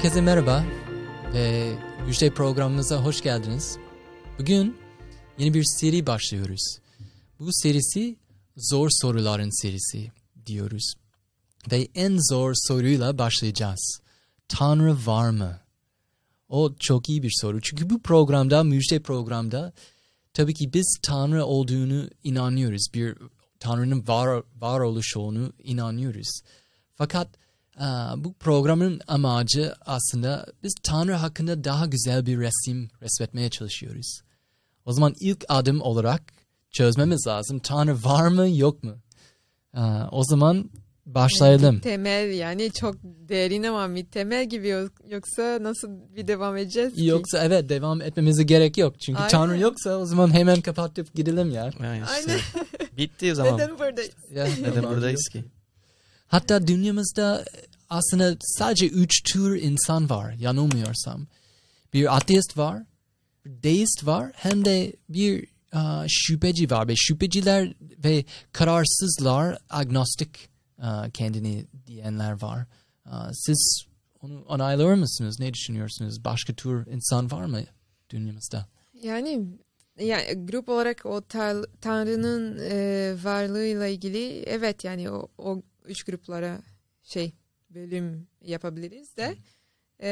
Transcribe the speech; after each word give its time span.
Herkese 0.00 0.20
merhaba 0.20 0.64
ve 1.34 1.72
Müjde 2.06 2.30
programımıza 2.30 3.04
hoş 3.04 3.22
geldiniz. 3.22 3.78
Bugün 4.38 4.76
yeni 5.38 5.54
bir 5.54 5.64
seri 5.64 6.06
başlıyoruz. 6.06 6.78
Bu 7.40 7.48
serisi 7.52 8.16
zor 8.56 8.88
soruların 8.92 9.62
serisi 9.62 10.12
diyoruz. 10.46 10.94
Ve 11.72 11.88
en 11.94 12.18
zor 12.30 12.52
soruyla 12.54 13.18
başlayacağız. 13.18 14.00
Tanrı 14.48 14.96
var 15.06 15.30
mı? 15.30 15.60
O 16.48 16.74
çok 16.78 17.08
iyi 17.08 17.22
bir 17.22 17.32
soru. 17.40 17.60
Çünkü 17.60 17.90
bu 17.90 18.02
programda, 18.02 18.64
Müjde 18.64 19.02
programda 19.02 19.72
tabii 20.34 20.54
ki 20.54 20.72
biz 20.72 20.98
Tanrı 21.02 21.44
olduğunu 21.44 22.10
inanıyoruz. 22.24 22.86
Bir 22.94 23.18
Tanrı'nın 23.58 24.08
var, 24.08 24.42
var 24.60 24.80
olduğunu 24.80 25.52
inanıyoruz. 25.64 26.40
Fakat 26.94 27.39
bu 28.16 28.32
programın 28.32 29.00
amacı 29.06 29.74
aslında 29.86 30.46
biz 30.62 30.74
Tanrı 30.82 31.14
hakkında 31.14 31.64
daha 31.64 31.86
güzel 31.86 32.26
bir 32.26 32.38
resim 32.38 32.88
resmetmeye 33.02 33.50
çalışıyoruz. 33.50 34.20
O 34.84 34.92
zaman 34.92 35.14
ilk 35.20 35.44
adım 35.48 35.80
olarak 35.80 36.22
çözmemiz 36.70 37.26
lazım. 37.26 37.58
Tanrı 37.58 38.04
var 38.04 38.28
mı 38.28 38.48
yok 38.48 38.84
mu? 38.84 38.96
O 40.10 40.24
zaman 40.24 40.70
başlayalım. 41.06 41.64
Yani 41.64 41.80
temel 41.80 42.32
yani 42.32 42.72
çok 42.72 42.94
derin 43.02 43.62
ama 43.62 43.94
bir 43.94 44.06
temel 44.06 44.48
gibi 44.48 44.68
yoksa 45.08 45.58
nasıl 45.62 45.88
bir 46.16 46.28
devam 46.28 46.56
edeceğiz 46.56 46.94
ki? 46.94 47.04
Yoksa 47.04 47.44
evet 47.44 47.68
devam 47.68 48.02
etmemize 48.02 48.42
gerek 48.42 48.78
yok. 48.78 49.00
Çünkü 49.00 49.18
Aynen. 49.18 49.30
Tanrı 49.30 49.58
yoksa 49.58 49.96
o 49.96 50.06
zaman 50.06 50.34
hemen 50.34 50.60
kapatıp 50.60 51.14
gidelim 51.14 51.50
ya. 51.50 51.70
Yani 51.82 52.02
işte. 52.04 52.32
Aynen. 52.32 52.40
Bitti 52.96 53.32
o 53.32 53.34
zaman. 53.34 53.54
Neden 53.58 53.78
buradayız? 53.78 54.12
Ya, 54.30 54.46
neden 54.62 54.82
buradayız 54.82 55.28
ki? 55.32 55.44
Hatta 56.30 56.66
dünyamızda 56.66 57.44
aslında 57.88 58.36
sadece 58.40 58.88
üç 58.88 59.22
tür 59.32 59.62
insan 59.62 60.10
var 60.10 60.32
yanılmıyorsam. 60.32 61.26
Bir 61.92 62.16
ateist 62.16 62.58
var, 62.58 62.82
bir 63.44 63.62
deist 63.62 64.06
var 64.06 64.32
hem 64.34 64.64
de 64.64 64.92
bir 65.08 65.46
uh, 65.74 66.04
şüpheci 66.08 66.70
var. 66.70 66.88
Ve 66.88 66.96
şüpheciler 66.96 67.74
ve 68.04 68.24
kararsızlar, 68.52 69.58
agnostik 69.70 70.48
uh, 70.78 71.10
kendini 71.12 71.66
diyenler 71.86 72.42
var. 72.42 72.66
Uh, 73.06 73.30
siz 73.32 73.84
onu 74.22 74.44
onaylıyor 74.48 74.94
musunuz? 74.94 75.40
Ne 75.40 75.54
düşünüyorsunuz? 75.54 76.24
Başka 76.24 76.54
tür 76.54 76.86
insan 76.86 77.30
var 77.30 77.44
mı 77.44 77.60
dünyamızda? 78.10 78.66
Yani 79.02 79.46
yani 80.00 80.46
grup 80.46 80.68
olarak 80.68 81.06
o 81.06 81.18
tar- 81.18 81.66
Tanrı'nın 81.80 82.58
e, 82.70 83.14
varlığıyla 83.24 83.86
ilgili 83.86 84.42
evet 84.42 84.84
yani 84.84 85.10
o, 85.10 85.28
o 85.38 85.62
üç 85.84 86.02
gruplara 86.02 86.58
şey 87.02 87.32
bölüm 87.70 88.26
yapabiliriz 88.40 89.16
de 89.16 89.36
e, 90.02 90.10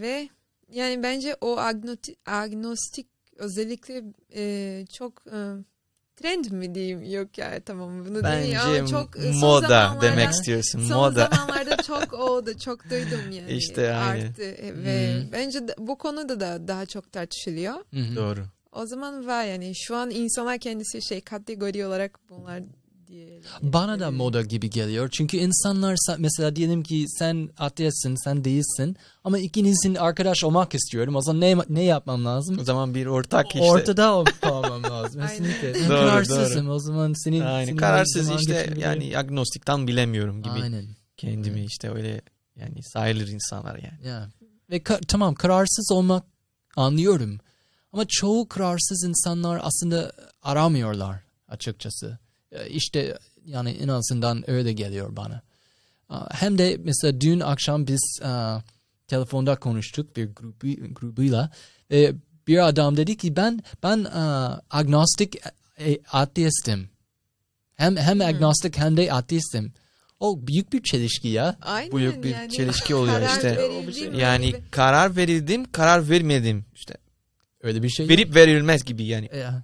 ve 0.00 0.28
yani 0.72 1.02
bence 1.02 1.36
o 1.40 1.58
agnostik, 1.58 2.18
agnostik 2.26 3.06
özellikle 3.36 4.04
e, 4.34 4.84
çok 4.92 5.24
e, 5.26 5.38
trend 6.16 6.44
mi 6.44 6.74
diyeyim 6.74 7.02
yok 7.02 7.38
ya 7.38 7.60
tamam 7.60 8.04
bunu 8.06 8.22
Bence 8.22 8.58
değil 8.66 8.86
çok 8.86 9.16
moda 9.40 9.98
demek 10.02 10.30
istiyorsun 10.30 10.80
son 10.80 10.96
moda. 10.96 11.28
zamanlarda 11.32 11.82
çok 11.82 12.12
o 12.20 12.46
da 12.46 12.58
çok 12.58 12.90
duydum 12.90 13.30
yani 13.30 13.52
işte 13.52 13.92
aynı. 13.92 14.24
arttı 14.24 14.42
ve 14.84 15.14
hmm. 15.14 15.32
bence 15.32 15.60
bu 15.78 15.98
konuda 15.98 16.40
da 16.40 16.68
daha 16.68 16.86
çok 16.86 17.12
tartışılıyor. 17.12 17.74
Hmm. 17.90 18.16
Doğru. 18.16 18.40
O 18.72 18.86
zaman 18.86 19.26
var 19.26 19.44
yani 19.44 19.72
şu 19.74 19.96
an 19.96 20.10
insanlar 20.10 20.58
kendisi 20.58 21.02
şey 21.02 21.20
kategori 21.20 21.86
olarak 21.86 22.18
bunlar. 22.30 22.62
Bana 23.62 24.00
da 24.00 24.10
moda 24.10 24.42
gibi 24.42 24.70
geliyor. 24.70 25.08
Çünkü 25.12 25.36
insanlar 25.36 25.96
mesela 26.18 26.56
diyelim 26.56 26.82
ki 26.82 27.04
sen 27.08 27.50
ateistsin, 27.58 28.24
sen 28.24 28.44
değilsin 28.44 28.96
ama 29.24 29.38
ikinizin 29.38 29.94
arkadaş 29.94 30.44
olmak 30.44 30.74
istiyorum. 30.74 31.16
O 31.16 31.22
zaman 31.22 31.40
ne, 31.40 31.56
ne 31.68 31.82
yapmam 31.82 32.24
lazım? 32.24 32.58
O 32.60 32.64
zaman 32.64 32.94
bir 32.94 33.06
ortak 33.06 33.46
işte. 33.46 33.60
Ortada 33.60 34.14
olmam 34.50 34.82
lazım. 34.82 35.20
Kesinlikle. 35.20 35.74
doğru, 35.74 35.88
Kararsızım 35.88 36.66
doğru. 36.66 36.74
o 36.74 36.78
zaman 36.78 37.12
senin... 37.12 37.40
Aynen. 37.40 37.66
senin 37.66 37.76
Kararsız 37.76 38.30
işte 38.30 38.74
yani 38.78 39.18
agnostikten 39.18 39.86
bilemiyorum 39.86 40.42
gibi. 40.42 40.62
Aynen. 40.62 40.84
Kendimi 41.16 41.60
evet. 41.60 41.70
işte 41.70 41.90
öyle 41.90 42.20
yani 42.56 42.82
sayılır 42.82 43.28
insanlar 43.28 43.74
yani. 43.74 44.08
Ya. 44.08 44.28
Ve 44.70 44.82
ka 44.82 44.98
tamam 45.08 45.34
kararsız 45.34 45.92
olmak 45.92 46.24
anlıyorum. 46.76 47.38
Ama 47.92 48.04
çoğu 48.08 48.48
kararsız 48.48 49.04
insanlar 49.08 49.60
aslında 49.62 50.12
aramıyorlar 50.42 51.20
açıkçası. 51.48 52.18
Ee, 52.52 52.68
işte 52.68 53.18
yani 53.44 53.70
en 53.70 53.88
azından 53.88 54.50
öyle 54.50 54.72
geliyor 54.72 55.16
bana. 55.16 55.42
Hem 56.30 56.58
de 56.58 56.76
mesela 56.80 57.20
dün 57.20 57.40
akşam 57.40 57.86
biz 57.86 58.20
telefonda 59.08 59.56
konuştuk 59.56 60.16
bir 60.16 60.34
grubu, 60.34 60.94
grubuyla 60.94 61.50
ve 61.90 62.12
bir 62.46 62.68
adam 62.68 62.96
dedi 62.96 63.16
ki 63.16 63.36
ben 63.36 63.62
ben 63.82 64.06
agnostik 64.70 65.36
e, 65.80 65.98
ateistim. 66.12 66.90
Hem 67.74 67.96
hem 67.96 68.14
hmm. 68.14 68.26
agnostik 68.26 68.78
hem 68.78 68.96
de 68.96 69.12
ateistim. 69.12 69.72
O 70.20 70.46
büyük 70.46 70.72
bir 70.72 70.82
çelişki 70.82 71.28
ya. 71.28 71.56
Aynen 71.62 71.96
büyük 71.96 72.24
bir 72.24 72.30
yani. 72.30 72.52
çelişki 72.52 72.94
oluyor 73.00 73.22
işte. 73.22 73.60
Yani 74.16 74.54
karar 74.70 75.16
verildim, 75.16 75.72
karar 75.72 76.10
vermedim 76.10 76.64
işte. 76.74 76.94
Öyle 77.62 77.82
bir 77.82 77.88
şey. 77.88 78.08
Verip 78.08 78.34
verilmez 78.34 78.84
gibi 78.84 79.04
yani. 79.04 79.30
Ya 79.36 79.62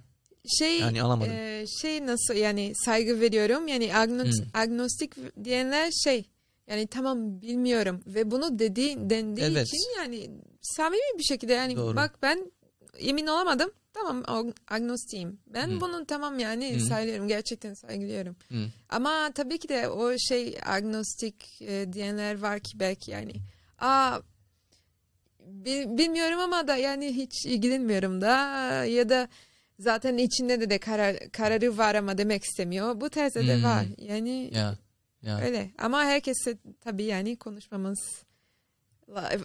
şey 0.59 0.79
yani 0.79 1.03
alamadım. 1.03 1.33
E, 1.33 1.65
şey 1.81 2.05
nasıl 2.05 2.33
yani 2.33 2.73
saygı 2.75 3.21
veriyorum 3.21 3.67
yani 3.67 3.95
agnos, 3.95 4.39
hmm. 4.39 4.61
agnostik 4.61 5.13
diyenler 5.43 5.91
şey 5.91 6.29
yani 6.67 6.87
tamam 6.87 7.41
bilmiyorum 7.41 8.01
ve 8.07 8.31
bunu 8.31 8.59
dedi 8.59 9.09
dendiği 9.09 9.47
evet. 9.47 9.67
için 9.67 9.97
yani 9.97 10.29
samimi 10.61 11.17
bir 11.17 11.23
şekilde 11.23 11.53
yani 11.53 11.75
Doğru. 11.75 11.95
bak 11.95 12.17
ben 12.21 12.51
emin 12.99 13.27
olamadım 13.27 13.71
tamam 13.93 14.23
agnostiyim 14.67 15.39
ben 15.47 15.67
hmm. 15.67 15.81
bunun 15.81 16.05
tamam 16.05 16.39
yani 16.39 16.73
hmm. 16.73 16.79
saygılıyorum 16.79 17.27
gerçekten 17.27 17.73
saygılıyorum 17.73 18.35
hmm. 18.47 18.67
ama 18.89 19.31
tabii 19.31 19.57
ki 19.59 19.69
de 19.69 19.89
o 19.89 20.17
şey 20.17 20.57
agnostik 20.65 21.61
e, 21.61 21.93
diyenler 21.93 22.41
var 22.41 22.59
ki 22.59 22.79
belki 22.79 23.11
yani 23.11 23.33
aa 23.79 24.19
bilmiyorum 25.97 26.39
ama 26.39 26.67
da 26.67 26.75
yani 26.75 27.15
hiç 27.15 27.45
ilgilenmiyorum 27.45 28.21
da 28.21 28.35
ya 28.85 29.09
da 29.09 29.27
zaten 29.79 30.17
içinde 30.17 30.61
de, 30.61 30.69
de 30.69 30.77
karar, 30.77 31.17
kararı 31.31 31.77
var 31.77 31.95
ama 31.95 32.17
demek 32.17 32.43
istemiyor. 32.43 33.01
Bu 33.01 33.09
tezde 33.09 33.41
hmm. 33.41 33.47
de 33.47 33.63
var. 33.63 33.85
Yani 33.97 34.49
yeah. 34.53 34.75
Yeah. 35.21 35.41
öyle. 35.41 35.71
Ama 35.77 36.03
herkese 36.03 36.57
tabii 36.81 37.03
yani 37.03 37.35
konuşmamız 37.35 37.99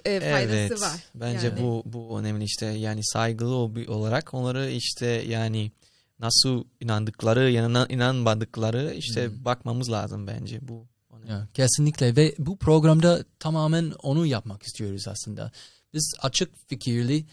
e, 0.05 0.21
faydası 0.21 0.57
evet, 0.57 0.81
var. 0.81 1.05
Bence 1.15 1.47
yani. 1.47 1.63
bu 1.63 1.83
bu 1.87 2.21
önemli 2.21 2.45
işte 2.45 2.67
yani 2.67 3.01
saygılı 3.05 3.55
olarak 3.89 4.35
onları 4.35 4.71
işte 4.71 5.07
yani 5.07 5.73
nasıl 6.19 6.65
inandıkları 6.81 7.51
yanına 7.51 7.87
inanmadıkları 7.87 8.95
işte 8.95 9.29
hmm. 9.29 9.45
bakmamız 9.45 9.91
lazım 9.91 10.27
bence 10.27 10.59
bu. 10.69 10.87
Ya, 11.29 11.49
kesinlikle 11.55 12.17
ve 12.17 12.35
bu 12.39 12.57
programda 12.57 13.25
tamamen 13.39 13.93
onu 14.03 14.27
yapmak 14.27 14.63
istiyoruz 14.63 15.09
aslında. 15.09 15.53
Biz 15.95 16.15
açık 16.23 16.69
fikirli 16.69 17.25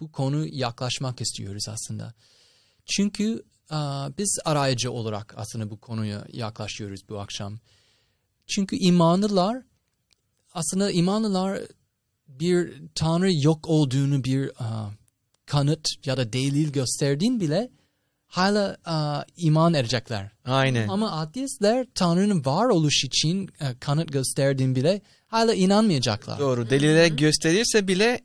bu 0.00 0.12
konu 0.12 0.46
yaklaşmak 0.46 1.20
istiyoruz 1.20 1.64
aslında. 1.68 2.14
Çünkü 2.86 3.42
biz 4.18 4.38
arayıcı 4.44 4.92
olarak 4.92 5.34
aslında 5.36 5.70
bu 5.70 5.80
konuya 5.80 6.26
yaklaşıyoruz 6.32 7.00
bu 7.08 7.20
akşam. 7.20 7.58
Çünkü 8.46 8.76
imanlılar 8.76 9.62
aslında 10.54 10.90
imanlılar 10.90 11.60
bir 12.28 12.82
tanrı 12.94 13.32
yok 13.32 13.68
olduğunu 13.68 14.24
bir 14.24 14.50
kanıt 15.46 16.06
ya 16.06 16.16
da 16.16 16.32
delil 16.32 16.72
gösterdiğin 16.72 17.40
bile 17.40 17.70
hala 18.26 18.76
uh, 18.86 19.44
iman 19.44 19.74
edecekler. 19.74 20.30
Aynen. 20.44 20.88
Ama 20.88 21.10
ateistler 21.10 21.86
Tanrı'nın 21.94 22.44
varoluş 22.44 23.04
için 23.04 23.46
uh, 23.46 23.66
kanıt 23.80 24.12
gösterdiğin 24.12 24.76
bile 24.76 25.02
hala 25.26 25.54
inanmayacaklar. 25.54 26.38
Doğru. 26.38 26.70
Deliller 26.70 27.06
gösterirse 27.06 27.88
bile 27.88 28.20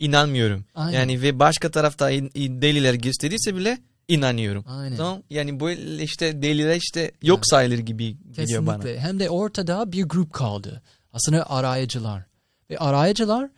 inanmıyorum. 0.00 0.64
Aynen. 0.74 0.98
Yani 0.98 1.22
ve 1.22 1.38
başka 1.38 1.70
tarafta 1.70 2.10
deliller 2.10 2.94
gösterirse 2.94 3.56
bile 3.56 3.78
inanıyorum. 4.08 4.64
Aynen. 4.68 4.96
Tamam? 4.96 5.22
Yani 5.30 5.60
bu 5.60 5.70
işte 5.70 6.42
deliller 6.42 6.76
işte 6.76 7.12
yok 7.22 7.40
sayılır 7.46 7.78
gibi 7.78 8.16
Kesinlikle. 8.16 8.42
geliyor 8.42 8.66
bana. 8.66 8.84
Hem 8.84 9.20
de 9.20 9.30
ortada 9.30 9.92
bir 9.92 10.04
grup 10.04 10.32
kaldı. 10.32 10.82
Aslında 11.12 11.50
arayıcılar. 11.50 12.22
Ve 12.70 12.78
arayıcılar, 12.78 13.50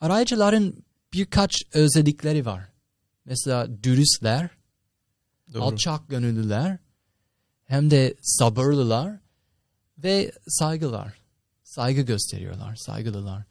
arayıcıların 0.00 0.84
birkaç 1.12 1.52
özellikleri 1.72 2.46
var. 2.46 2.68
Mesela 3.24 3.82
dürüstler, 3.82 4.48
Doğru. 5.52 5.62
alçak 5.62 6.08
gönüllüler, 6.08 6.78
hem 7.64 7.90
de 7.90 8.14
sabırlılar 8.22 9.12
ve 9.98 10.32
saygılar. 10.48 11.14
Saygı 11.64 12.00
gösteriyorlar, 12.02 12.76
saygılılar. 12.76 13.44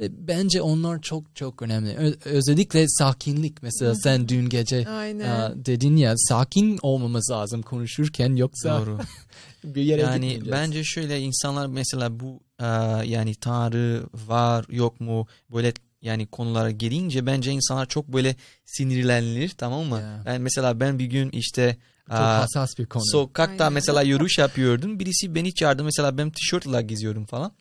Ve 0.00 0.28
bence 0.28 0.62
onlar 0.62 1.02
çok 1.02 1.36
çok 1.36 1.62
önemli. 1.62 1.96
Ö- 1.96 2.16
özellikle 2.24 2.88
sakinlik. 2.88 3.62
Mesela 3.62 3.94
sen 3.94 4.28
dün 4.28 4.48
gece 4.48 4.88
a, 4.88 5.52
dedin 5.54 5.96
ya 5.96 6.14
sakin 6.16 6.78
olmamız 6.82 7.30
lazım 7.30 7.62
konuşurken 7.62 8.36
yoksa 8.36 8.80
Doğru. 8.80 8.98
bir 9.64 9.82
yere 9.82 10.00
Yani 10.00 10.40
bence 10.50 10.84
şöyle 10.84 11.20
insanlar 11.20 11.66
mesela 11.66 12.20
bu 12.20 12.40
e, 12.60 12.66
yani 13.06 13.34
Tanrı 13.34 14.02
var 14.26 14.64
yok 14.68 15.00
mu 15.00 15.26
böyle 15.52 15.72
yani 16.02 16.26
konulara 16.26 16.70
gelince 16.70 17.26
bence 17.26 17.50
insanlar 17.50 17.86
çok 17.86 18.08
böyle 18.08 18.36
sinirlenir 18.64 19.48
tamam 19.48 19.84
mı? 19.84 19.98
Yeah. 19.98 20.26
Yani 20.26 20.38
mesela 20.38 20.80
ben 20.80 20.98
bir 20.98 21.06
gün 21.06 21.30
işte 21.30 21.76
çok 22.08 22.16
aa, 22.16 22.38
hassas 22.38 22.78
bir 22.78 22.86
konu. 22.86 23.02
Sokakta 23.04 23.64
Aynen. 23.64 23.72
mesela 23.72 24.02
yürüyüş 24.02 24.38
yapıyordum. 24.38 25.00
Birisi 25.00 25.34
beni 25.34 25.54
çağırdı. 25.54 25.84
Mesela 25.84 26.18
ben 26.18 26.30
tişörtle 26.30 26.82
geziyorum 26.82 27.24
falan. 27.26 27.52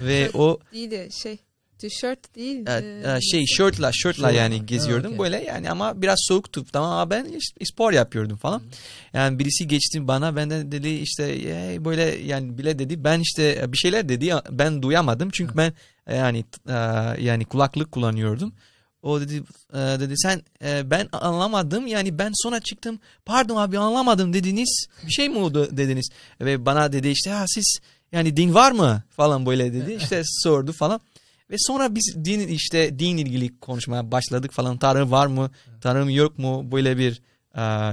Ve 0.00 0.30
o... 0.34 0.58
Değil 0.72 0.90
de 0.90 1.10
şey 1.10 1.38
tişört 1.82 2.34
değil. 2.34 2.66
E, 2.66 3.20
şey 3.20 3.46
shirtla 3.46 3.90
shirtla 3.92 4.30
yani 4.30 4.66
geziyordum. 4.66 5.14
okay. 5.14 5.18
böyle 5.18 5.44
yani 5.44 5.70
ama 5.70 6.02
biraz 6.02 6.18
soğuktu 6.28 6.64
tamam 6.72 6.92
ama 6.92 7.10
ben 7.10 7.24
işte 7.24 7.64
spor 7.64 7.92
yapıyordum 7.92 8.36
falan. 8.36 8.58
Hmm. 8.58 8.66
Yani 9.14 9.38
birisi 9.38 9.68
geçti 9.68 10.08
bana 10.08 10.36
ben 10.36 10.50
de 10.50 10.72
dedi 10.72 10.88
işte 10.88 11.24
hey, 11.44 11.84
böyle 11.84 12.02
yani 12.02 12.58
bile 12.58 12.78
dedi. 12.78 13.04
Ben 13.04 13.20
işte 13.20 13.64
bir 13.72 13.76
şeyler 13.76 14.08
dedi 14.08 14.34
ben 14.50 14.82
duyamadım. 14.82 15.30
Çünkü 15.30 15.56
ben 15.56 15.72
yani 16.10 16.44
yani 17.18 17.44
kulaklık 17.44 17.92
kullanıyordum. 17.92 18.52
O 19.02 19.20
dedi 19.20 19.42
e, 19.72 19.78
dedi 19.78 20.14
sen 20.16 20.42
e, 20.64 20.90
ben 20.90 21.08
anlamadım. 21.12 21.86
Yani 21.86 22.18
ben 22.18 22.32
sonra 22.34 22.60
çıktım 22.60 22.98
pardon 23.24 23.56
abi 23.56 23.78
anlamadım 23.78 24.32
dediniz. 24.32 24.86
Bir 25.06 25.12
şey 25.12 25.28
mi 25.28 25.38
oldu 25.38 25.76
dediniz? 25.76 26.08
Ve 26.40 26.66
bana 26.66 26.92
dedi 26.92 27.08
işte 27.08 27.30
ha 27.30 27.44
siz 27.48 27.78
yani 28.12 28.36
din 28.36 28.54
var 28.54 28.72
mı? 28.72 29.02
falan 29.10 29.46
böyle 29.46 29.72
dedi. 29.72 29.92
İşte 29.92 30.22
sordu 30.24 30.72
falan 30.72 31.00
ve 31.52 31.56
sonra 31.58 31.94
biz 31.94 32.16
din 32.24 32.48
işte 32.48 32.98
din 32.98 33.16
ilgili 33.16 33.58
konuşmaya 33.60 34.12
başladık 34.12 34.52
falan. 34.52 34.78
Tanrı 34.78 35.10
var 35.10 35.26
mı? 35.26 35.50
Tanrı 35.80 36.04
mı 36.04 36.12
yok 36.12 36.38
mu? 36.38 36.72
Böyle 36.72 36.98
bir 36.98 37.22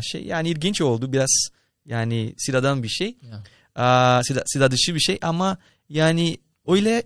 şey 0.01 0.25
yani 0.25 0.50
ilginç 0.50 0.81
oldu. 0.81 1.13
Biraz 1.13 1.50
yani 1.85 2.33
sıradan 2.38 2.83
bir 2.83 2.88
şey. 2.88 3.17
Yeah. 3.21 4.23
sıra, 4.23 4.44
sıra 4.45 4.71
dışı 4.71 4.95
bir 4.95 5.00
şey. 5.00 5.17
Ama 5.21 5.57
yani 5.89 6.38
öyle 6.67 7.03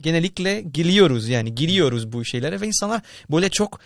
genellikle 0.00 0.60
giriyoruz 0.60 1.28
yani 1.28 1.54
giriyoruz 1.54 2.12
bu 2.12 2.24
şeylere. 2.24 2.60
Ve 2.60 2.66
insanlar 2.66 3.02
böyle 3.30 3.48
çok 3.48 3.80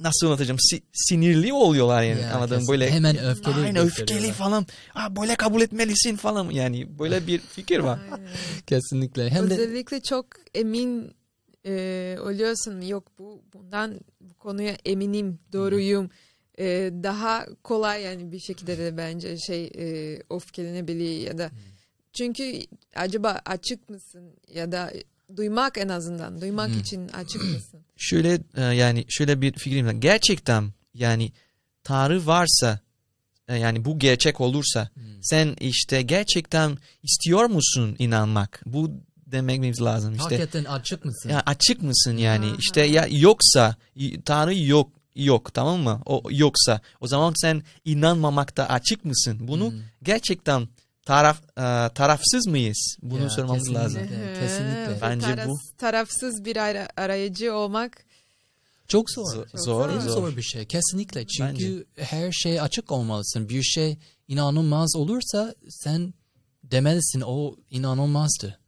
nasıl 0.00 0.26
anlatacağım? 0.26 0.58
Si, 0.60 0.82
sinirli 0.92 1.52
oluyorlar 1.52 2.02
yani 2.02 2.20
ya, 2.20 2.34
anladın 2.34 2.68
böyle 2.68 2.90
hemen 2.90 3.18
öfkeli 3.18 3.54
aynen 3.54 3.86
öfkeli 3.86 4.32
falan. 4.32 4.66
Aa, 4.94 5.16
böyle 5.16 5.34
kabul 5.34 5.62
etmelisin 5.62 6.16
falan. 6.16 6.50
Yani 6.50 6.98
böyle 6.98 7.26
bir 7.26 7.38
fikir 7.38 7.78
var. 7.78 7.98
Kesinlikle. 8.66 9.30
Hem 9.30 9.44
özellikle 9.44 9.96
de... 9.96 10.02
çok 10.02 10.26
emin 10.54 11.12
e, 11.66 12.16
oluyorsun. 12.20 12.80
Yok 12.80 13.04
bu 13.18 13.42
bundan 13.52 14.00
bu 14.20 14.34
konuya 14.34 14.76
eminim 14.84 15.38
doğruyum. 15.52 16.10
E, 16.58 16.90
daha 17.02 17.46
kolay 17.62 18.02
yani 18.02 18.32
bir 18.32 18.40
şekilde 18.40 18.78
de 18.78 18.96
bence 18.96 19.38
şey 19.38 19.70
e, 19.78 20.18
öfkelenebilir 20.30 21.26
ya 21.26 21.38
da 21.38 21.50
çünkü 22.12 22.60
acaba 22.94 23.40
açık 23.44 23.90
mısın 23.90 24.34
ya 24.54 24.72
da 24.72 24.92
duymak 25.36 25.78
en 25.78 25.88
azından 25.88 26.40
duymak 26.40 26.70
hmm. 26.70 26.80
için 26.80 27.08
açık 27.08 27.44
mısın? 27.44 27.80
Şöyle 27.96 28.40
e, 28.56 28.62
yani 28.62 29.04
şöyle 29.08 29.40
bir 29.40 29.52
fikrim 29.52 29.86
var. 29.86 29.92
Gerçekten 29.92 30.72
yani 30.94 31.32
Tanrı 31.84 32.26
varsa 32.26 32.80
e, 33.48 33.56
yani 33.56 33.84
bu 33.84 33.98
gerçek 33.98 34.40
olursa 34.40 34.90
hmm. 34.94 35.02
sen 35.22 35.56
işte 35.60 36.02
gerçekten 36.02 36.78
istiyor 37.02 37.44
musun 37.44 37.96
inanmak? 37.98 38.62
Bu 38.66 38.90
dememiz 39.26 39.82
lazım 39.82 40.12
işte. 40.12 40.24
Hakikaten 40.24 40.64
açık 40.64 41.04
mısın? 41.04 41.28
Ya 41.28 41.42
açık 41.46 41.82
mısın 41.82 42.16
yani? 42.16 42.46
Aha. 42.46 42.56
İşte 42.58 42.80
ya 42.80 43.06
yoksa 43.10 43.76
Tanrı 44.24 44.54
yok 44.54 44.90
yok 45.14 45.54
tamam 45.54 45.80
mı? 45.80 46.02
O 46.06 46.22
yoksa 46.30 46.80
o 47.00 47.06
zaman 47.06 47.32
sen 47.36 47.62
inanmamakta 47.84 48.68
açık 48.68 49.04
mısın? 49.04 49.38
Bunu 49.40 49.70
hmm. 49.70 49.78
gerçekten 50.02 50.68
taraf 51.06 51.42
e, 51.42 51.94
tarafsız 51.94 52.46
mıyız? 52.46 52.96
Bunu 53.02 53.22
ya, 53.22 53.30
sormamız 53.30 53.62
kesinlikle, 53.62 53.84
lazım. 53.84 54.08
Kesinlikle. 54.40 54.98
Bence 55.02 55.26
Taraf, 55.26 55.48
bu 55.48 55.58
tarafsız 55.78 56.44
bir 56.44 56.56
ara, 56.56 56.88
arayıcı 56.96 57.54
olmak 57.54 58.06
çok 58.88 59.10
zor. 59.10 59.24
Zor, 59.32 59.46
zor, 59.54 60.00
zor. 60.00 60.00
zor 60.00 60.36
bir 60.36 60.42
şey. 60.42 60.64
Kesinlikle. 60.64 61.26
Çünkü 61.26 61.86
Bence. 61.98 62.10
her 62.10 62.32
şey 62.32 62.60
açık 62.60 62.92
olmalısın. 62.92 63.48
Bir 63.48 63.62
şey 63.62 63.98
inanılmaz 64.28 64.96
olursa 64.96 65.54
sen 65.68 66.14
demelisin 66.64 67.20
o 67.26 67.56
inanılmazdı. 67.70 68.58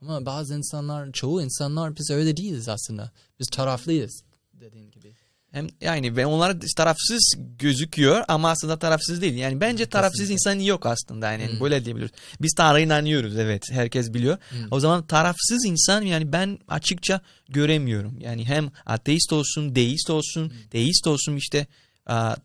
Ama 0.00 0.26
bazı 0.26 0.54
insanlar, 0.54 1.12
çoğu 1.12 1.42
insanlar 1.42 1.96
biz 1.96 2.10
öyle 2.10 2.36
değiliz 2.36 2.68
aslında. 2.68 3.10
Biz 3.40 3.48
taraflıyız 3.48 4.22
dediğin 4.52 4.90
gibi. 4.90 5.14
Hem 5.54 5.66
yani 5.80 6.16
ve 6.16 6.26
onlar 6.26 6.56
tarafsız 6.76 7.34
gözüküyor 7.58 8.24
ama 8.28 8.50
aslında 8.50 8.78
tarafsız 8.78 9.20
değil. 9.20 9.34
Yani 9.34 9.60
bence 9.60 9.86
tarafsız 9.86 10.20
Kesinlikle. 10.20 10.34
insan 10.34 10.58
yok 10.64 10.86
aslında 10.86 11.32
yani 11.32 11.48
hmm. 11.48 11.60
böyle 11.60 11.84
diyebiliriz. 11.84 12.10
Biz 12.42 12.54
Tanrı'ya 12.54 12.84
inanıyoruz 12.84 13.36
evet 13.36 13.62
herkes 13.70 14.14
biliyor. 14.14 14.38
Hmm. 14.48 14.58
O 14.70 14.80
zaman 14.80 15.06
tarafsız 15.06 15.64
insan 15.64 16.02
yani 16.02 16.32
ben 16.32 16.58
açıkça 16.68 17.20
göremiyorum. 17.48 18.20
Yani 18.20 18.44
hem 18.44 18.70
ateist 18.86 19.32
olsun, 19.32 19.74
deist 19.74 20.10
olsun, 20.10 20.50
hmm. 20.50 20.56
deist 20.72 21.06
olsun 21.06 21.36
işte 21.36 21.66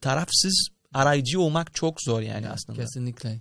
tarafsız 0.01 0.67
arayıcı 0.93 1.41
olmak 1.41 1.75
çok 1.75 2.01
zor 2.01 2.21
yani 2.21 2.49
aslında. 2.49 2.81
Kesinlikle. 2.81 3.39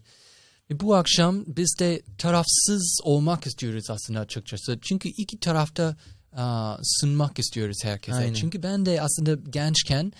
E 0.70 0.81
bu 0.81 0.94
akşam 0.94 1.44
biz 1.47 1.76
de 1.79 2.03
tarafsız 2.19 3.00
olmak 3.05 3.47
istiyoruz 3.47 3.91
aslında 3.91 4.20
açıkçası. 4.20 4.79
Çünkü 4.82 5.09
iki 5.09 5.38
tarafta 5.38 5.97
uh, 6.38 6.79
sunmak 6.82 7.38
istiyoruz 7.38 7.76
herkese. 7.82 8.19
Aynen. 8.19 8.35
Çünkü 8.35 8.62
ben 8.62 8.87
de 8.87 9.02
aslında 9.02 9.50
gençken 9.50 10.12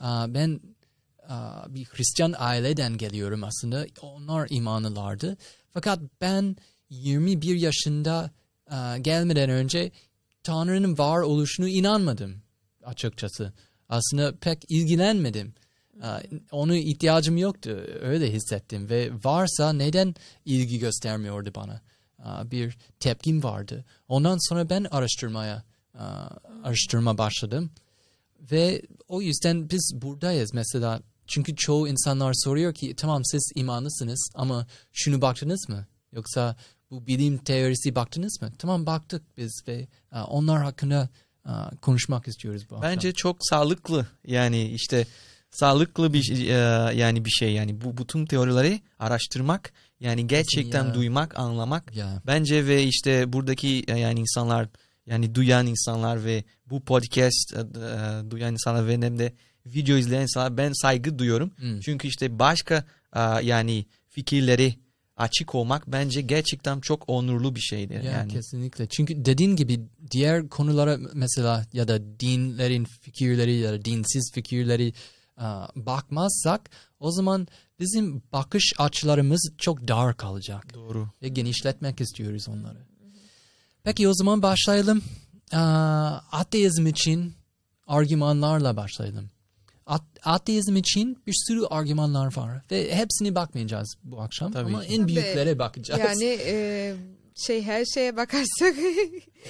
uh, 0.00 0.26
ben 0.28 0.60
uh, 1.28 1.74
bir 1.74 1.84
Hristiyan 1.84 2.34
aileden 2.38 2.96
geliyorum 2.96 3.44
aslında. 3.44 3.86
Onlar 4.02 4.46
imanlılardı. 4.50 5.36
Fakat 5.72 6.00
ben 6.20 6.56
21 6.90 7.56
yaşında 7.56 8.30
uh, 8.70 9.04
gelmeden 9.04 9.50
önce 9.50 9.92
Tanrı'nın 10.42 10.98
var 10.98 11.20
oluşunu 11.20 11.68
inanmadım 11.68 12.42
açıkçası. 12.82 13.52
Aslında 13.88 14.36
pek 14.36 14.64
ilgilenmedim. 14.68 15.54
Onu 16.50 16.74
ihtiyacım 16.74 17.36
yoktu. 17.36 17.86
Öyle 18.00 18.32
hissettim 18.32 18.90
ve 18.90 19.10
varsa 19.24 19.72
neden 19.72 20.14
ilgi 20.44 20.78
göstermiyordu 20.78 21.52
bana? 21.54 21.80
Bir 22.44 22.78
tepkim 23.00 23.42
vardı. 23.42 23.84
Ondan 24.08 24.48
sonra 24.48 24.70
ben 24.70 24.86
araştırmaya 24.90 25.64
araştırma 26.64 27.18
başladım. 27.18 27.70
Ve 28.50 28.82
o 29.08 29.22
yüzden 29.22 29.70
biz 29.70 29.92
buradayız 29.94 30.54
mesela. 30.54 31.00
Çünkü 31.26 31.56
çoğu 31.56 31.88
insanlar 31.88 32.32
soruyor 32.34 32.74
ki 32.74 32.94
tamam 32.96 33.24
siz 33.24 33.52
imanlısınız 33.54 34.28
ama 34.34 34.66
şunu 34.92 35.20
baktınız 35.20 35.68
mı? 35.68 35.86
Yoksa 36.12 36.56
bu 36.90 37.06
bilim 37.06 37.38
teorisi 37.38 37.94
baktınız 37.94 38.42
mı? 38.42 38.50
Tamam 38.58 38.86
baktık 38.86 39.22
biz 39.36 39.62
ve 39.68 39.88
onlar 40.28 40.62
hakkında 40.62 41.08
konuşmak 41.82 42.28
istiyoruz 42.28 42.62
bu 42.70 42.82
Bence 42.82 43.12
çok 43.12 43.36
sağlıklı 43.40 44.06
yani 44.26 44.68
işte 44.68 45.06
sağlıklı 45.54 46.12
bir 46.12 46.48
yani 46.92 47.24
bir 47.24 47.30
şey 47.30 47.52
yani 47.52 47.80
bu 47.80 47.96
bütün 47.96 48.26
teorileri 48.26 48.80
araştırmak 48.98 49.72
yani 50.00 50.26
gerçekten 50.26 50.84
ya. 50.84 50.94
duymak, 50.94 51.38
anlamak 51.38 51.96
ya. 51.96 52.22
bence 52.26 52.66
ve 52.66 52.84
işte 52.84 53.32
buradaki 53.32 53.84
e, 53.88 53.98
yani 53.98 54.20
insanlar 54.20 54.68
yani 55.06 55.34
duyan 55.34 55.66
insanlar 55.66 56.24
ve 56.24 56.44
bu 56.70 56.84
podcast 56.84 57.52
uh, 57.52 58.30
duyan 58.30 58.52
insanlar 58.52 58.86
ve 58.86 58.92
hem 58.92 59.18
de 59.18 59.32
video 59.66 59.96
izleyen 59.96 60.22
insanlar 60.22 60.56
ben 60.56 60.72
saygı 60.72 61.18
duyuyorum. 61.18 61.50
Hmm. 61.56 61.80
Çünkü 61.80 62.08
işte 62.08 62.38
başka 62.38 62.84
yani 63.42 63.86
fikirleri 64.08 64.74
açık 65.16 65.54
olmak 65.54 65.86
bence 65.86 66.20
gerçekten 66.20 66.80
çok 66.80 67.08
onurlu 67.08 67.54
bir 67.54 67.60
şeydir. 67.60 68.02
Ya, 68.02 68.12
yani. 68.12 68.32
Kesinlikle. 68.32 68.86
Çünkü 68.86 69.24
dediğin 69.24 69.56
gibi 69.56 69.80
diğer 70.10 70.48
konulara 70.48 70.98
mesela 71.14 71.66
ya 71.72 71.88
da 71.88 72.20
dinlerin 72.20 72.84
fikirleri 72.84 73.54
ya 73.54 73.72
da 73.72 73.84
dinsiz 73.84 74.30
fikirleri 74.34 74.92
bakmazsak 75.76 76.70
o 77.00 77.10
zaman 77.10 77.48
bizim 77.80 78.22
bakış 78.32 78.72
açılarımız 78.78 79.50
çok 79.58 79.88
dar 79.88 80.16
kalacak. 80.16 80.74
Doğru. 80.74 81.08
Ve 81.22 81.28
genişletmek 81.28 82.00
istiyoruz 82.00 82.48
onları. 82.48 82.78
Peki 83.84 84.08
o 84.08 84.14
zaman 84.14 84.42
başlayalım. 84.42 85.02
Ateizm 86.32 86.86
için 86.86 87.34
argümanlarla 87.86 88.76
başlayalım. 88.76 89.30
Ateizm 90.24 90.76
için 90.76 91.22
bir 91.26 91.34
sürü 91.46 91.66
argümanlar 91.66 92.36
var 92.36 92.62
ve 92.70 92.94
hepsini 92.96 93.34
bakmayacağız 93.34 93.94
bu 94.04 94.20
akşam 94.20 94.52
Tabii 94.52 94.68
ama 94.68 94.84
en 94.84 95.08
büyüklere 95.08 95.58
bakacağız. 95.58 96.00
Yani 96.00 96.24
e, 96.46 96.94
şey 97.34 97.62
her 97.62 97.84
şeye 97.84 98.16
bakarsak 98.16 98.74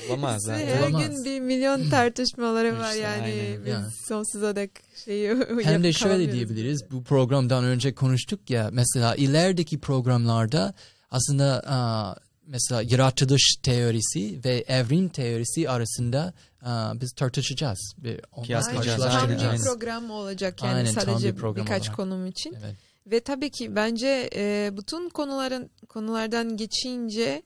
olamaz. 0.09 0.47
Yani. 0.49 0.65
her 0.67 0.81
olamaz. 0.83 1.09
gün 1.09 1.25
bir 1.25 1.41
milyon 1.41 1.89
tartışmaları 1.91 2.79
var 2.79 2.95
yani 2.95 3.59
biz 3.65 3.73
yani. 3.73 3.87
sonsuza 4.09 4.57
dek 4.57 4.71
şeyi 5.05 5.37
Hem 5.63 5.83
de 5.85 5.93
şöyle 5.93 6.33
diyebiliriz 6.33 6.91
bu 6.91 7.05
programdan 7.05 7.65
önce 7.65 7.95
konuştuk 7.95 8.51
ya 8.51 8.71
mesela 8.73 9.15
ilerideki 9.15 9.81
programlarda 9.81 10.75
aslında 11.11 11.63
a, 11.67 12.17
mesela 12.47 12.83
yaratılış 12.83 13.57
teorisi 13.63 14.45
ve 14.45 14.65
evrim 14.69 15.09
teorisi 15.09 15.71
arasında 15.71 16.35
a, 16.63 17.01
biz 17.01 17.13
tartışacağız. 17.13 17.95
Bir, 17.99 18.21
Kıyaslayacağız. 18.47 19.03
Tam 19.03 19.31
bir 19.31 19.63
program 19.65 20.11
olacak 20.11 20.63
yani 20.63 20.75
Aynen, 20.75 20.91
sadece 20.91 21.37
bir 21.37 21.43
birkaç 21.57 21.83
olarak. 21.83 21.97
konum 21.97 22.27
için. 22.27 22.57
Evet. 22.65 22.77
Ve 23.07 23.21
tabii 23.21 23.51
ki 23.51 23.77
bence 23.77 24.31
e, 24.35 24.71
bütün 24.77 25.09
konuların 25.09 25.71
konulardan 25.89 26.57
geçince 26.57 27.43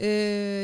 e, 0.00 0.06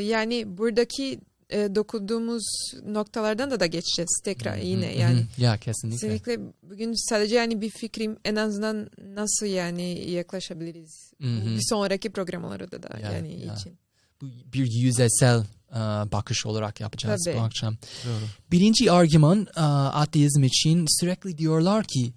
yani 0.05 0.59
buradaki 0.59 1.21
e, 1.51 1.75
dokunduğumuz 1.75 2.45
noktalardan 2.87 3.51
da 3.51 3.61
da 3.61 3.67
geçeceğiz 3.67 4.21
tekrar 4.25 4.57
yine 4.57 4.97
yani. 4.97 5.27
Ya 5.39 5.57
kesinlikle. 5.59 6.09
Kesinlikle 6.09 6.39
bugün 6.63 7.09
sadece 7.11 7.35
yani 7.35 7.61
bir 7.61 7.71
fikrim 7.71 8.17
en 8.25 8.37
azından 8.37 8.91
nasıl 9.15 9.47
yani 9.47 10.11
yaklaşabiliriz 10.11 11.13
bir 11.21 11.61
sonraki 11.63 12.11
programlarda 12.11 12.83
da 12.83 12.99
ya, 12.99 13.13
yani 13.13 13.47
ya. 13.47 13.55
için. 13.55 13.79
Bu 14.21 14.27
bir 14.53 14.73
yüzeysel 14.73 15.39
uh, 15.39 16.13
bakış 16.13 16.47
olarak 16.47 16.81
yapacağız 16.81 17.23
Tabii. 17.25 17.37
bu 17.37 17.41
akşam. 17.41 17.77
Doğru. 18.05 18.25
Birinci 18.51 18.93
argüman 18.93 19.41
uh, 19.57 19.97
ateizm 19.97 20.45
için 20.45 20.87
sürekli 21.01 21.39
diyorlar 21.39 21.85
ki 21.85 22.13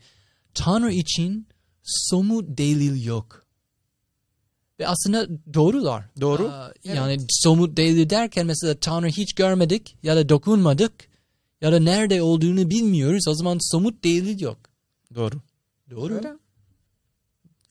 Tanrı 0.53 0.91
için 0.91 1.47
somut 1.83 2.45
delil 2.57 3.05
yok. 3.05 3.45
Ve 4.79 4.87
aslında 4.87 5.27
doğrular. 5.53 6.03
Doğru. 6.21 6.47
Aa, 6.47 6.73
yani 6.83 7.13
evet. 7.13 7.25
somut 7.29 7.77
delil 7.77 8.09
derken 8.09 8.45
mesela 8.45 8.79
Tanrı 8.79 9.07
hiç 9.07 9.33
görmedik 9.33 9.95
ya 10.03 10.15
da 10.15 10.29
dokunmadık 10.29 10.93
ya 11.61 11.71
da 11.71 11.79
nerede 11.79 12.21
olduğunu 12.21 12.69
bilmiyoruz. 12.69 13.27
O 13.27 13.33
zaman 13.33 13.57
somut 13.71 14.03
delil 14.03 14.41
yok. 14.41 14.57
Doğru. 15.15 15.35
Doğru. 15.89 16.23
Doğru. 16.23 16.39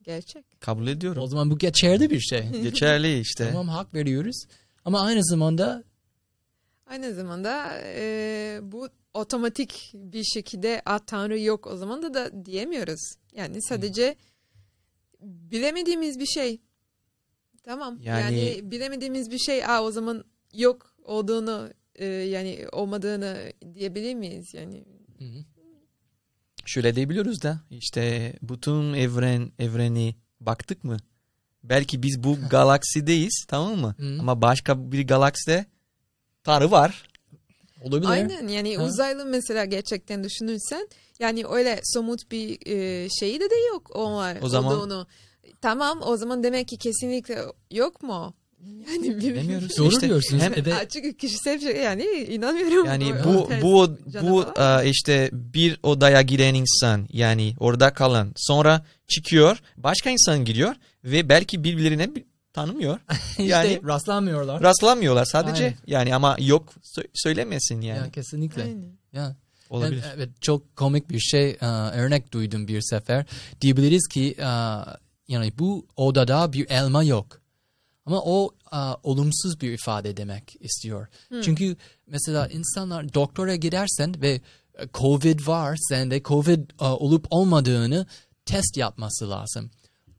Gerçek. 0.04 0.60
Kabul 0.60 0.86
ediyorum. 0.86 1.22
O 1.22 1.26
zaman 1.26 1.50
bu 1.50 1.58
geçerli 1.58 2.10
bir 2.10 2.20
şey. 2.20 2.48
Geçerli 2.62 3.20
işte. 3.20 3.48
Tamam 3.50 3.68
hak 3.68 3.94
veriyoruz. 3.94 4.44
Ama 4.84 5.00
aynı 5.00 5.24
zamanda 5.24 5.84
aynı 6.86 7.14
zamanda 7.14 7.80
e, 7.84 8.60
bu 8.62 8.88
otomatik 9.14 9.90
bir 9.94 10.24
şekilde 10.24 10.82
a 10.84 10.98
Tanrı 10.98 11.40
yok 11.40 11.66
o 11.66 11.76
zaman 11.76 12.02
da 12.02 12.14
da 12.14 12.44
diyemiyoruz. 12.44 13.14
Yani 13.32 13.62
sadece 13.62 14.16
hmm. 15.18 15.28
bilemediğimiz 15.50 16.18
bir 16.18 16.26
şey. 16.26 16.60
Tamam. 17.64 17.98
Yani, 18.02 18.38
yani 18.40 18.70
bilemediğimiz 18.70 19.30
bir 19.30 19.38
şey 19.38 19.64
a 19.64 19.82
o 19.82 19.90
zaman 19.90 20.24
yok 20.54 20.94
olduğunu 21.02 21.70
e, 21.94 22.06
yani 22.06 22.66
olmadığını 22.72 23.52
diyebilir 23.74 24.14
miyiz 24.14 24.54
yani? 24.54 24.84
Hı 25.18 25.24
hı. 25.24 25.44
Şöyle 26.66 26.94
diyebiliyoruz 26.96 27.42
da 27.42 27.60
işte 27.70 28.32
bütün 28.42 28.94
evren 28.94 29.52
evreni 29.58 30.14
baktık 30.40 30.84
mı? 30.84 30.96
Belki 31.64 32.02
biz 32.02 32.24
bu 32.24 32.38
galaksideyiz 32.50 33.44
tamam 33.48 33.76
mı? 33.78 33.94
Hı. 33.98 34.16
Ama 34.20 34.42
başka 34.42 34.92
bir 34.92 35.06
galakside 35.06 35.66
Tanrı 36.44 36.70
var. 36.70 37.08
Olabilir. 37.82 38.10
Aynen 38.10 38.48
yani 38.48 38.76
ha. 38.76 38.84
uzaylı 38.84 39.24
mesela 39.24 39.64
gerçekten 39.64 40.24
düşünürsen 40.24 40.88
yani 41.18 41.46
öyle 41.46 41.80
somut 41.84 42.30
bir 42.30 42.66
e, 42.66 43.08
şeyi 43.20 43.40
de 43.40 43.50
de 43.50 43.54
yok 43.72 43.96
onlar 43.96 44.38
o 44.42 44.48
zaman, 44.48 44.76
olduğunu. 44.76 45.06
Tamam 45.60 46.00
o 46.02 46.16
zaman 46.16 46.42
demek 46.42 46.68
ki 46.68 46.76
kesinlikle 46.76 47.38
yok 47.70 48.02
mu? 48.02 48.34
Yani 48.66 49.20
bilmiyoruz. 49.20 49.78
Doğru 49.78 49.88
işte, 49.88 50.08
diyorsunuz. 50.08 50.42
Hem, 50.42 50.52
evet. 50.56 50.74
Açık 50.74 51.18
kişisel 51.18 51.60
şey 51.60 51.76
yani 51.76 52.02
inanmıyorum. 52.04 52.86
Yani 52.86 53.14
bu 53.24 53.50
bu 53.62 53.96
bu 54.22 54.38
uh, 54.38 54.84
işte 54.84 55.30
bir 55.32 55.80
odaya 55.82 56.22
giren 56.22 56.54
insan 56.54 57.08
yani 57.12 57.54
orada 57.60 57.94
kalan 57.94 58.32
sonra 58.36 58.84
çıkıyor 59.08 59.58
başka 59.76 60.10
insan 60.10 60.44
giriyor 60.44 60.74
ve 61.04 61.28
belki 61.28 61.64
birbirlerine 61.64 62.10
tanımıyor. 62.52 62.98
işte 63.30 63.42
yani 63.42 63.80
rastlanmıyorlar. 63.86 64.62
Rastlanmıyorlar 64.62 65.24
sadece 65.24 65.64
Aynen. 65.64 65.76
yani 65.86 66.14
ama 66.14 66.36
yok 66.40 66.74
söylemesin 67.14 67.80
yani. 67.80 67.98
Ya 67.98 68.10
kesinlikle. 68.10 68.62
Aynen. 68.62 68.92
Ya. 69.12 69.36
Olabilir. 69.70 70.04
Evet 70.16 70.28
çok 70.40 70.76
komik 70.76 71.10
bir 71.10 71.20
şey 71.20 71.50
uh, 71.50 71.96
örnek 71.96 72.32
duydum 72.32 72.68
bir 72.68 72.80
sefer. 72.80 73.26
Diyebiliriz 73.60 74.08
ki 74.08 74.36
uh, 74.38 74.94
yani 75.28 75.52
bu 75.58 75.86
odada 75.96 76.52
bir 76.52 76.70
elma 76.70 77.02
yok. 77.02 77.40
Ama 78.06 78.22
o 78.22 78.50
uh, 78.72 78.96
olumsuz 79.02 79.60
bir 79.60 79.72
ifade 79.72 80.16
demek 80.16 80.56
istiyor. 80.60 81.06
Hmm. 81.28 81.40
Çünkü 81.40 81.76
mesela 82.06 82.48
insanlar 82.48 83.14
doktora 83.14 83.56
gidersen 83.56 84.22
ve 84.22 84.40
Covid 84.94 85.46
var 85.46 85.76
sende 85.88 86.22
Covid 86.22 86.70
uh, 86.80 87.02
olup 87.02 87.26
olmadığını 87.30 88.06
test 88.44 88.76
yapması 88.76 89.30
lazım. 89.30 89.70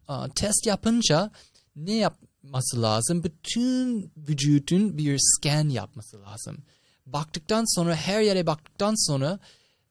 Uh, 0.10 0.28
test 0.28 0.66
yapınca 0.66 1.32
ne 1.76 1.94
yapması 1.94 2.82
lazım? 2.82 3.24
Bütün 3.24 4.12
vücudun 4.18 4.98
bir 4.98 5.20
scan 5.20 5.70
yapması 5.70 6.22
lazım. 6.22 6.58
Baktıktan 7.06 7.76
sonra 7.76 7.96
her 7.96 8.22
yere 8.22 8.48
baktıktan 8.48 9.08
sonra 9.08 9.40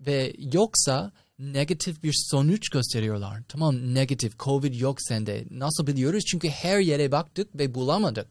ve 0.00 0.34
yoksa 0.38 1.12
negatif 1.38 2.02
bir 2.02 2.14
sonuç 2.30 2.68
gösteriyorlar. 2.68 3.42
Tamam 3.48 3.94
negatif 3.94 4.38
covid 4.38 4.74
yok 4.74 5.02
sende. 5.02 5.44
Nasıl 5.50 5.86
biliyoruz? 5.86 6.24
Çünkü 6.24 6.48
her 6.48 6.78
yere 6.78 7.12
baktık 7.12 7.58
ve 7.58 7.74
bulamadık. 7.74 8.28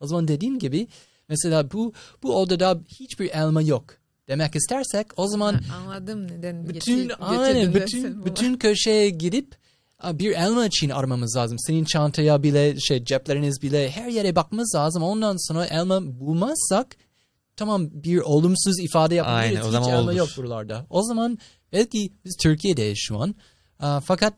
O 0.00 0.06
zaman 0.06 0.28
dediğim 0.28 0.58
gibi 0.58 0.88
mesela 1.28 1.70
bu 1.72 1.92
bu 2.22 2.36
odada 2.36 2.80
hiçbir 3.00 3.30
elma 3.30 3.62
yok 3.62 3.94
demek 4.28 4.56
istersek 4.56 5.06
o 5.16 5.28
zaman 5.28 5.60
anladım 5.76 6.28
neden 6.28 6.68
bütün 6.68 7.12
aynen 7.20 7.74
bütün 7.74 8.24
bütün 8.24 8.56
köşeye 8.56 9.10
gidip 9.10 9.56
bir 10.04 10.30
elma 10.32 10.66
için 10.66 10.90
aramamız 10.90 11.36
lazım. 11.36 11.58
Senin 11.58 11.84
çantaya 11.84 12.42
bile 12.42 12.80
şey 12.80 13.04
cepleriniz 13.04 13.62
bile 13.62 13.90
her 13.90 14.08
yere 14.08 14.36
bakmamız 14.36 14.74
lazım. 14.74 15.02
Ondan 15.02 15.48
sonra 15.48 15.66
elma 15.66 16.20
bulmazsak 16.20 16.96
tamam 17.56 17.88
bir 17.92 18.18
olumsuz 18.18 18.80
ifade 18.80 19.14
yapabiliriz. 19.14 19.56
Aynen, 19.56 19.68
o 19.68 19.70
zaman 19.70 19.86
Hiç 19.86 19.92
elma 19.92 20.02
olur. 20.02 20.12
yok 20.12 20.28
buralarda. 20.36 20.86
O 20.90 21.02
zaman 21.02 21.38
Belki 21.72 22.12
biz 22.24 22.36
Türkiye'deyiz 22.36 22.98
şu 23.00 23.20
an. 23.20 23.34
Uh, 23.80 24.00
fakat 24.04 24.34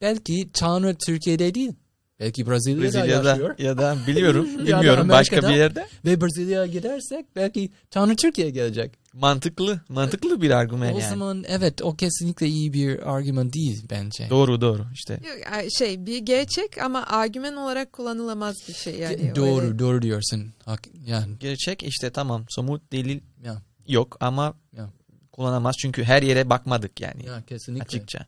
belki 0.00 0.48
Tanrı 0.52 0.94
Türkiye'de 1.06 1.54
değil. 1.54 1.72
Belki 2.20 2.46
Brezilya'da, 2.46 2.82
Brezilya'da 2.82 3.28
yaşıyor. 3.28 3.58
Ya 3.58 3.78
da 3.78 3.96
biliyorum, 4.06 4.48
bilmiyorum 4.66 5.08
başka 5.08 5.42
bir 5.42 5.54
yerde. 5.54 5.86
Ve 6.04 6.20
Brezilya'ya 6.20 6.66
gidersek 6.66 7.26
belki 7.36 7.70
Tanrı 7.90 8.16
Türkiye'ye 8.16 8.52
gelecek. 8.52 8.90
Mantıklı, 9.12 9.80
mantıklı 9.88 10.42
bir 10.42 10.50
argüman 10.50 10.86
o 10.86 10.98
yani. 10.98 11.06
O 11.06 11.08
zaman 11.10 11.44
evet 11.48 11.82
o 11.82 11.96
kesinlikle 11.96 12.46
iyi 12.46 12.72
bir 12.72 13.14
argüman 13.14 13.52
değil 13.52 13.86
bence. 13.90 14.30
Doğru 14.30 14.60
doğru 14.60 14.86
işte. 14.94 15.20
Şey 15.78 16.06
bir 16.06 16.18
gerçek 16.18 16.78
ama 16.78 17.06
argüman 17.06 17.56
olarak 17.56 17.92
kullanılamaz 17.92 18.56
bir 18.68 18.74
şey 18.74 18.98
yani. 18.98 19.34
Doğru 19.34 19.64
öyle. 19.64 19.78
doğru 19.78 20.02
diyorsun. 20.02 20.52
Yani. 21.06 21.38
Gerçek 21.40 21.82
işte 21.82 22.10
tamam 22.10 22.44
somut 22.48 22.92
delil 22.92 23.20
ya. 23.44 23.62
yok 23.86 24.16
ama 24.20 24.54
ya 24.76 24.90
kullanamaz 25.34 25.74
çünkü 25.78 26.04
her 26.04 26.22
yere 26.22 26.50
bakmadık 26.50 27.00
yani. 27.00 27.26
Ya, 27.26 27.42
kesinlikle. 27.42 27.84
Açıkça. 27.84 28.26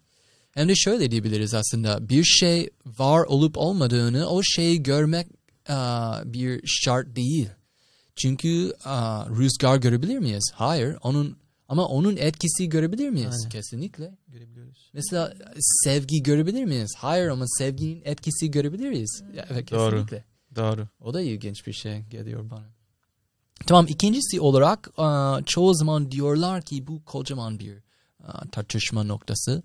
Hem 0.50 0.68
de 0.68 0.76
şöyle 0.76 1.10
diyebiliriz 1.10 1.54
aslında 1.54 2.08
bir 2.08 2.24
şey 2.24 2.70
var 2.86 3.24
olup 3.24 3.58
olmadığını 3.58 4.28
o 4.28 4.42
şeyi 4.42 4.82
görmek 4.82 5.26
uh, 5.68 6.24
bir 6.24 6.60
şart 6.66 7.16
değil. 7.16 7.48
Çünkü 8.16 8.72
uh, 8.86 9.38
rüzgar 9.38 9.76
görebilir 9.76 10.18
miyiz? 10.18 10.50
Hayır. 10.54 10.96
Onun 11.02 11.36
ama 11.68 11.86
onun 11.86 12.16
etkisi 12.16 12.68
görebilir 12.68 13.10
miyiz? 13.10 13.34
Aynen. 13.38 13.48
Kesinlikle. 13.48 14.14
Görebiliyoruz. 14.28 14.90
Mesela 14.92 15.34
sevgi 15.84 16.22
görebilir 16.22 16.64
miyiz? 16.64 16.94
Hayır 16.96 17.28
ama 17.28 17.44
sevginin 17.58 18.02
etkisi 18.04 18.50
görebiliriz. 18.50 19.22
Evet, 19.34 19.66
kesinlikle. 19.66 20.24
Doğru. 20.56 20.76
Doğru. 20.76 20.88
O 21.00 21.14
da 21.14 21.20
ilginç 21.20 21.66
bir 21.66 21.72
şey 21.72 22.00
geliyor 22.00 22.50
bana. 22.50 22.75
Tamam 23.66 23.86
ikincisi 23.88 24.40
olarak 24.40 24.88
uh, 24.98 25.46
çoğu 25.46 25.74
zaman 25.74 26.10
diyorlar 26.10 26.62
ki 26.62 26.86
bu 26.86 27.04
kocaman 27.04 27.58
bir 27.58 27.76
uh, 28.20 28.50
tartışma 28.52 29.02
noktası. 29.02 29.62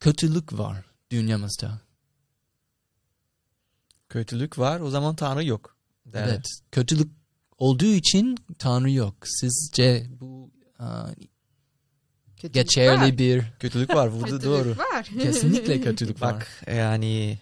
Kötülük 0.00 0.58
var 0.58 0.84
dünyamızda. 1.10 1.80
Kötülük 4.08 4.58
var 4.58 4.80
o 4.80 4.90
zaman 4.90 5.16
Tanrı 5.16 5.44
yok. 5.44 5.76
Derler. 6.06 6.28
Evet 6.28 6.46
kötülük 6.72 7.12
olduğu 7.58 7.84
için 7.86 8.38
Tanrı 8.58 8.90
yok. 8.90 9.14
Sizce 9.24 10.06
bu 10.20 10.50
uh, 10.80 11.08
geçerli 12.52 13.00
var. 13.00 13.18
bir... 13.18 13.42
Kötülük 13.60 13.90
var 13.90 14.12
burada 14.12 14.24
kötülük 14.24 14.44
doğru. 14.44 14.78
var. 14.78 15.04
Kesinlikle 15.22 15.80
kötülük 15.80 16.22
var. 16.22 16.34
Bak 16.34 16.64
yani 16.76 17.38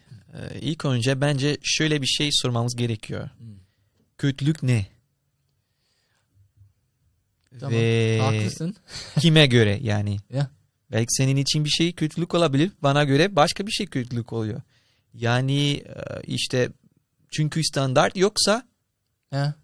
ilk 0.60 0.84
önce 0.84 1.20
bence 1.20 1.58
şöyle 1.62 2.02
bir 2.02 2.06
şey 2.06 2.28
sormamız 2.32 2.76
gerekiyor. 2.76 3.30
Hmm. 3.38 3.56
Kötülük 4.18 4.62
ne? 4.62 4.95
Tamam, 7.60 7.74
Ve 7.74 8.18
haklısın. 8.22 8.76
kime 9.20 9.46
göre 9.46 9.78
yani. 9.82 10.16
Ya. 10.30 10.50
Belki 10.90 11.12
senin 11.12 11.36
için 11.36 11.64
bir 11.64 11.70
şey 11.70 11.92
kötülük 11.92 12.34
olabilir. 12.34 12.70
Bana 12.82 13.04
göre 13.04 13.36
başka 13.36 13.66
bir 13.66 13.72
şey 13.72 13.86
kötülük 13.86 14.32
oluyor. 14.32 14.62
Yani 15.14 15.70
e, 15.72 16.22
işte 16.24 16.68
çünkü 17.30 17.64
standart 17.64 18.16
yoksa 18.16 18.68
ya. 19.32 19.54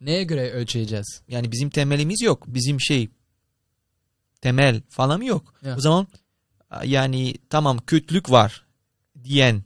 Neye 0.00 0.24
göre 0.24 0.50
ölçeceğiz? 0.50 1.22
Yani 1.28 1.52
bizim 1.52 1.70
temelimiz 1.70 2.22
yok. 2.22 2.44
Bizim 2.46 2.80
şey 2.80 3.08
temel 4.40 4.82
falan 4.88 5.22
yok. 5.22 5.54
Ya. 5.62 5.76
O 5.76 5.80
zaman 5.80 6.06
yani 6.84 7.34
tamam 7.50 7.78
kötülük 7.86 8.30
var 8.30 8.66
diyen 9.24 9.62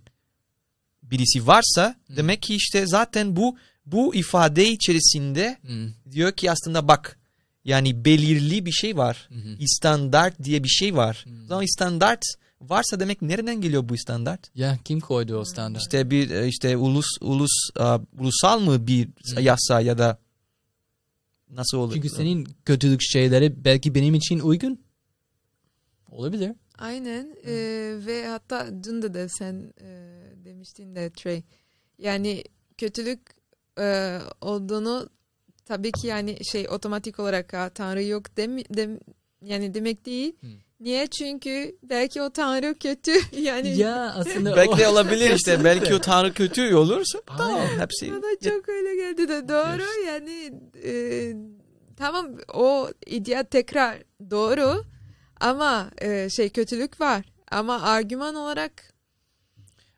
birisi 1.02 1.46
varsa 1.46 1.94
hmm. 2.06 2.16
demek 2.16 2.42
ki 2.42 2.54
işte 2.54 2.86
zaten 2.86 3.36
bu 3.36 3.58
bu 3.86 4.14
ifade 4.14 4.70
içerisinde 4.70 5.58
hmm. 5.62 6.12
diyor 6.12 6.32
ki 6.32 6.50
aslında 6.50 6.88
bak 6.88 7.18
yani 7.64 8.04
belirli 8.04 8.66
bir 8.66 8.72
şey 8.72 8.96
var. 8.96 9.28
Hmm. 9.28 9.66
Standart 9.66 10.42
diye 10.42 10.64
bir 10.64 10.68
şey 10.68 10.96
var. 10.96 11.24
Hmm. 11.24 11.44
O 11.44 11.46
zaman 11.46 11.74
standart 11.76 12.22
varsa 12.60 13.00
demek 13.00 13.22
nereden 13.22 13.60
geliyor 13.60 13.88
bu 13.88 13.98
standart? 13.98 14.50
Ya 14.54 14.78
kim 14.84 15.00
koydu 15.00 15.36
o 15.36 15.44
standart? 15.44 15.82
İşte 15.82 16.10
bir 16.10 16.30
e, 16.30 16.48
işte 16.48 16.76
ulus 16.76 17.06
ulus 17.20 17.70
uh, 17.80 18.00
ulusal 18.18 18.60
mı 18.60 18.86
bir 18.86 19.06
hmm. 19.06 19.42
yasa 19.42 19.80
ya 19.80 19.98
da 19.98 20.18
nasıl 21.50 21.78
olur? 21.78 21.94
Çünkü 21.94 22.08
senin 22.08 22.48
kötülük 22.64 23.02
şeyleri 23.02 23.64
belki 23.64 23.94
benim 23.94 24.14
için 24.14 24.38
uygun. 24.38 24.84
Olabilir. 26.10 26.52
Aynen 26.78 27.36
ee, 27.46 27.52
ve 28.06 28.26
hatta 28.26 28.84
dün 28.84 29.02
de, 29.02 29.14
de 29.14 29.28
sen 29.28 29.72
e, 29.80 30.20
demiştin 30.44 30.96
de 30.96 31.10
Trey. 31.10 31.42
Yani 31.98 32.44
kötülük 32.78 33.20
e, 33.80 34.18
olduğunu 34.40 35.08
tabii 35.64 35.92
ki 35.92 36.06
yani 36.06 36.38
şey 36.52 36.68
otomatik 36.68 37.20
olarak 37.20 37.52
ha, 37.52 37.68
Tanrı 37.68 38.02
yok 38.04 38.36
dem, 38.36 38.58
dem 38.58 39.00
yani 39.42 39.74
demek 39.74 40.06
değil. 40.06 40.32
Hmm. 40.40 40.50
Niye? 40.80 41.06
Çünkü 41.06 41.76
belki 41.82 42.22
o 42.22 42.30
Tanrı 42.30 42.74
kötü. 42.74 43.12
Yani 43.40 43.78
ya 43.78 44.14
aslında 44.16 44.56
belki 44.56 44.86
o... 44.86 44.90
olabilir 44.90 45.30
işte. 45.36 45.64
belki 45.64 45.94
o 45.94 46.00
Tanrı 46.00 46.34
kötü 46.34 46.74
olursa 46.74 47.18
tamam 47.26 47.68
hepsi. 47.78 48.12
Bana 48.12 48.50
çok 48.50 48.68
öyle 48.68 48.96
geldi 48.96 49.28
de 49.28 49.48
doğru 49.48 50.06
yani 50.06 50.52
e, 50.84 50.92
tamam 51.96 52.26
o 52.54 52.88
idea 53.06 53.42
tekrar 53.42 53.98
doğru 54.30 54.84
ama 55.40 55.90
e, 56.02 56.28
şey 56.30 56.48
kötülük 56.48 57.00
var. 57.00 57.24
Ama 57.50 57.82
argüman 57.82 58.34
olarak 58.34 58.93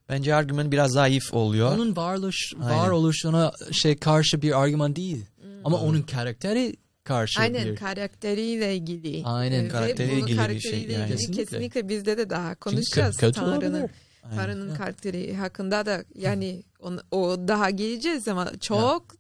Bence 0.09 0.35
argüman 0.35 0.73
biraz 0.73 0.93
zayıf 0.93 1.35
oluyor. 1.35 1.73
Onun 1.73 1.97
varoluş, 1.97 2.55
varoluşuna 2.57 3.53
şey 3.73 3.97
karşı 3.97 4.43
bir 4.43 4.63
argüman 4.63 4.97
değil. 4.97 5.25
Hmm. 5.41 5.51
Ama 5.65 5.77
onun 5.77 6.03
karakteri 6.03 6.77
karşı 7.05 7.41
Aynen 7.41 7.67
bir... 7.67 7.77
karakteriyle 7.77 8.77
ilgili. 8.77 9.23
Aynen 9.25 9.65
ee, 9.65 9.69
karakteriyle 9.69 10.21
ilgili 10.21 10.49
bir 10.49 10.61
şey. 10.61 10.83
Yani. 10.83 11.11
Kesinlikle. 11.11 11.45
kesinlikle 11.45 11.89
bizde 11.89 12.19
de 12.19 12.31
daha 12.31 12.55
konuşacağız 12.55 13.17
Çünkü 13.21 13.33
Tanrı'nın. 13.33 13.91
Tanrı'nın 14.37 14.75
karakteri 14.75 15.35
hakkında 15.35 15.87
da 15.87 16.05
yani 16.15 16.63
on, 16.81 17.01
o 17.11 17.37
daha 17.49 17.71
geleceğiz 17.71 18.29
ama 18.29 18.53
çok 18.61 19.15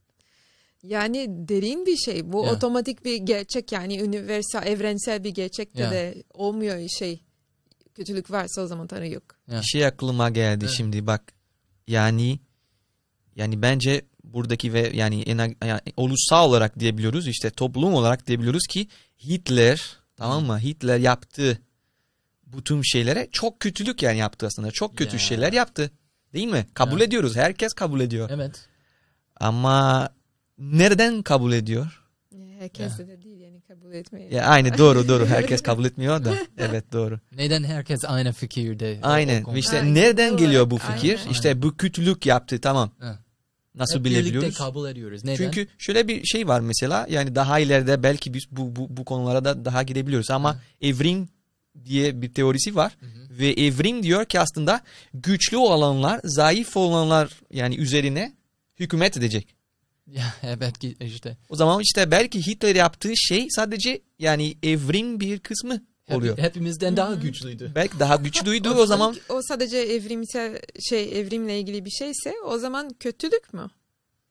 ya. 0.83 1.01
yani 1.03 1.27
derin 1.29 1.87
bir 1.87 1.97
şey. 1.97 2.33
Bu 2.33 2.45
ya. 2.45 2.53
otomatik 2.53 3.05
bir 3.05 3.17
gerçek 3.17 3.73
yani 3.73 4.05
universal 4.05 4.67
evrensel 4.67 5.25
bir 5.25 5.31
gerçekte 5.31 5.83
ya. 5.83 5.91
de 5.91 6.23
olmuyor 6.35 6.89
şey. 6.89 7.26
Kötülük 7.97 8.31
varsa 8.31 8.63
o 8.63 8.67
zaman 8.67 8.87
Tanrı 8.87 9.09
yok. 9.09 9.23
Ya. 9.51 9.61
Bir 9.61 9.67
şey 9.67 9.87
aklıma 9.87 10.31
geldi 10.31 10.65
evet. 10.65 10.75
şimdi 10.77 11.07
bak. 11.07 11.23
Yani 11.87 12.39
yani 13.37 13.63
bence 13.63 14.03
buradaki 14.25 14.73
ve 14.73 14.91
yani, 14.95 15.23
en, 15.23 15.57
yani 15.65 15.81
ulusal 15.97 16.49
olarak 16.49 16.79
diyebiliyoruz 16.79 17.29
işte 17.29 17.51
toplum 17.51 17.95
olarak 17.95 18.27
diyebiliyoruz 18.27 18.67
ki 18.67 18.89
Hitler 19.25 19.97
tamam 20.17 20.45
mı 20.45 20.59
Hitler 20.59 20.99
yaptı 20.99 21.59
bu 22.47 22.65
tüm 22.65 22.85
şeylere 22.85 23.29
çok 23.33 23.61
kötülük 23.61 24.03
yani 24.03 24.19
yaptı 24.19 24.47
aslında 24.47 24.71
çok 24.71 24.97
kötü 24.97 25.17
yeah. 25.17 25.29
şeyler 25.29 25.53
yaptı 25.53 25.91
değil 26.35 26.47
mi 26.47 26.67
kabul 26.75 26.99
yeah. 26.99 27.09
ediyoruz 27.09 27.37
herkes 27.37 27.73
kabul 27.73 28.01
ediyor 28.01 28.31
evet 28.33 28.69
ama 29.41 30.09
nereden 30.59 31.23
kabul 31.23 31.53
ediyor 31.53 32.03
herkes 32.59 32.99
yeah. 32.99 33.09
de 33.09 33.23
değil 33.23 33.41
kabul 33.69 33.93
etmiyor 33.93 34.31
ya 34.31 34.45
aynı 34.45 34.79
doğru 34.79 35.09
doğru 35.09 35.27
herkes 35.37 35.63
kabul 35.63 35.85
etmiyor 35.85 36.25
da 36.25 36.35
evet 36.59 36.93
doğru 36.93 37.21
neden 37.37 37.65
herkes 37.65 38.05
aynı 38.05 38.33
fikirde 38.33 38.99
aynen 39.03 39.43
o, 39.43 39.51
o 39.51 39.57
işte 39.57 39.81
Aynen. 39.81 39.95
nereden 39.95 40.37
geliyor 40.37 40.71
bu 40.71 40.79
fikir 40.79 41.19
Aynen. 41.19 41.31
işte 41.31 41.63
bu 41.63 41.77
kötülük 41.77 42.27
yaptı 42.27 42.61
tamam 42.61 42.91
yeah. 43.03 43.17
Nasıl 43.77 43.99
Hep 43.99 44.05
bilebiliyoruz? 44.05 44.43
Birlikte 44.43 44.65
kabul 44.65 44.89
ediyoruz. 44.89 45.25
Neden? 45.25 45.37
Çünkü 45.37 45.67
şöyle 45.79 46.09
bir 46.09 46.25
şey 46.25 46.49
var 46.49 46.61
mesela 46.61 47.07
yani 47.11 47.35
daha 47.35 47.59
ileride 47.59 48.03
belki 48.03 48.35
biz 48.35 48.47
bu, 48.51 48.77
bu, 48.77 48.97
bu 48.97 49.05
konulara 49.05 49.45
da 49.45 49.65
daha 49.65 49.83
gidebiliyoruz 49.83 50.31
ama 50.31 50.55
Hı. 50.55 50.59
evrim 50.81 51.29
diye 51.85 52.23
bir 52.23 52.35
teorisi 52.35 52.77
var 52.77 52.97
hı 53.01 53.07
hı. 53.07 53.39
ve 53.39 53.49
evrim 53.49 54.03
diyor 54.03 54.25
ki 54.25 54.41
aslında 54.41 54.81
güçlü 55.15 55.57
olanlar 55.57 56.21
zayıf 56.25 56.77
olanlar 56.77 57.31
yani 57.53 57.77
üzerine 57.77 58.33
hükümet 58.81 59.17
edecek. 59.17 59.55
Ya 60.07 60.35
evet 60.43 60.75
işte. 61.01 61.37
O 61.49 61.57
zaman 61.57 61.83
işte 61.83 62.11
belki 62.11 62.47
Hitler 62.47 62.75
yaptığı 62.75 63.13
şey 63.17 63.47
sadece 63.51 64.03
yani 64.19 64.57
evrim 64.63 65.21
bir 65.21 65.39
kısmı 65.39 65.83
oluyor. 66.11 66.39
Hepimizden 66.39 66.97
daha 66.97 67.15
güçlüydü. 67.15 67.73
Belki 67.75 67.99
daha 67.99 68.17
güçlüydü 68.17 68.69
o, 68.71 68.87
zaman. 68.87 69.17
O 69.29 69.41
sadece 69.43 69.79
evrimsel 69.79 70.61
şey 70.91 71.21
evrimle 71.21 71.61
ilgili 71.61 71.85
bir 71.85 71.91
şeyse 71.91 72.35
o 72.47 72.59
zaman 72.59 72.91
kötülük 73.01 73.55
mü? 73.55 73.71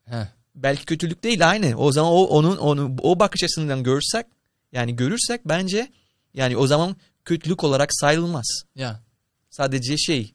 Heh. 0.05 0.27
Belki 0.55 0.85
kötülük 0.85 1.23
değil 1.23 1.49
aynı. 1.49 1.75
O 1.77 1.91
zaman 1.91 2.11
o 2.11 2.23
onun 2.23 2.57
onu 2.57 2.95
o 3.01 3.19
bakış 3.19 3.43
açısından 3.43 3.83
görsek 3.83 4.25
yani 4.71 4.95
görürsek 4.95 5.41
bence 5.45 5.91
yani 6.33 6.57
o 6.57 6.67
zaman 6.67 6.95
kötülük 7.25 7.63
olarak 7.63 7.89
sayılmaz. 7.93 8.63
Ya. 8.75 8.99
Sadece 9.49 9.97
şey 9.97 10.33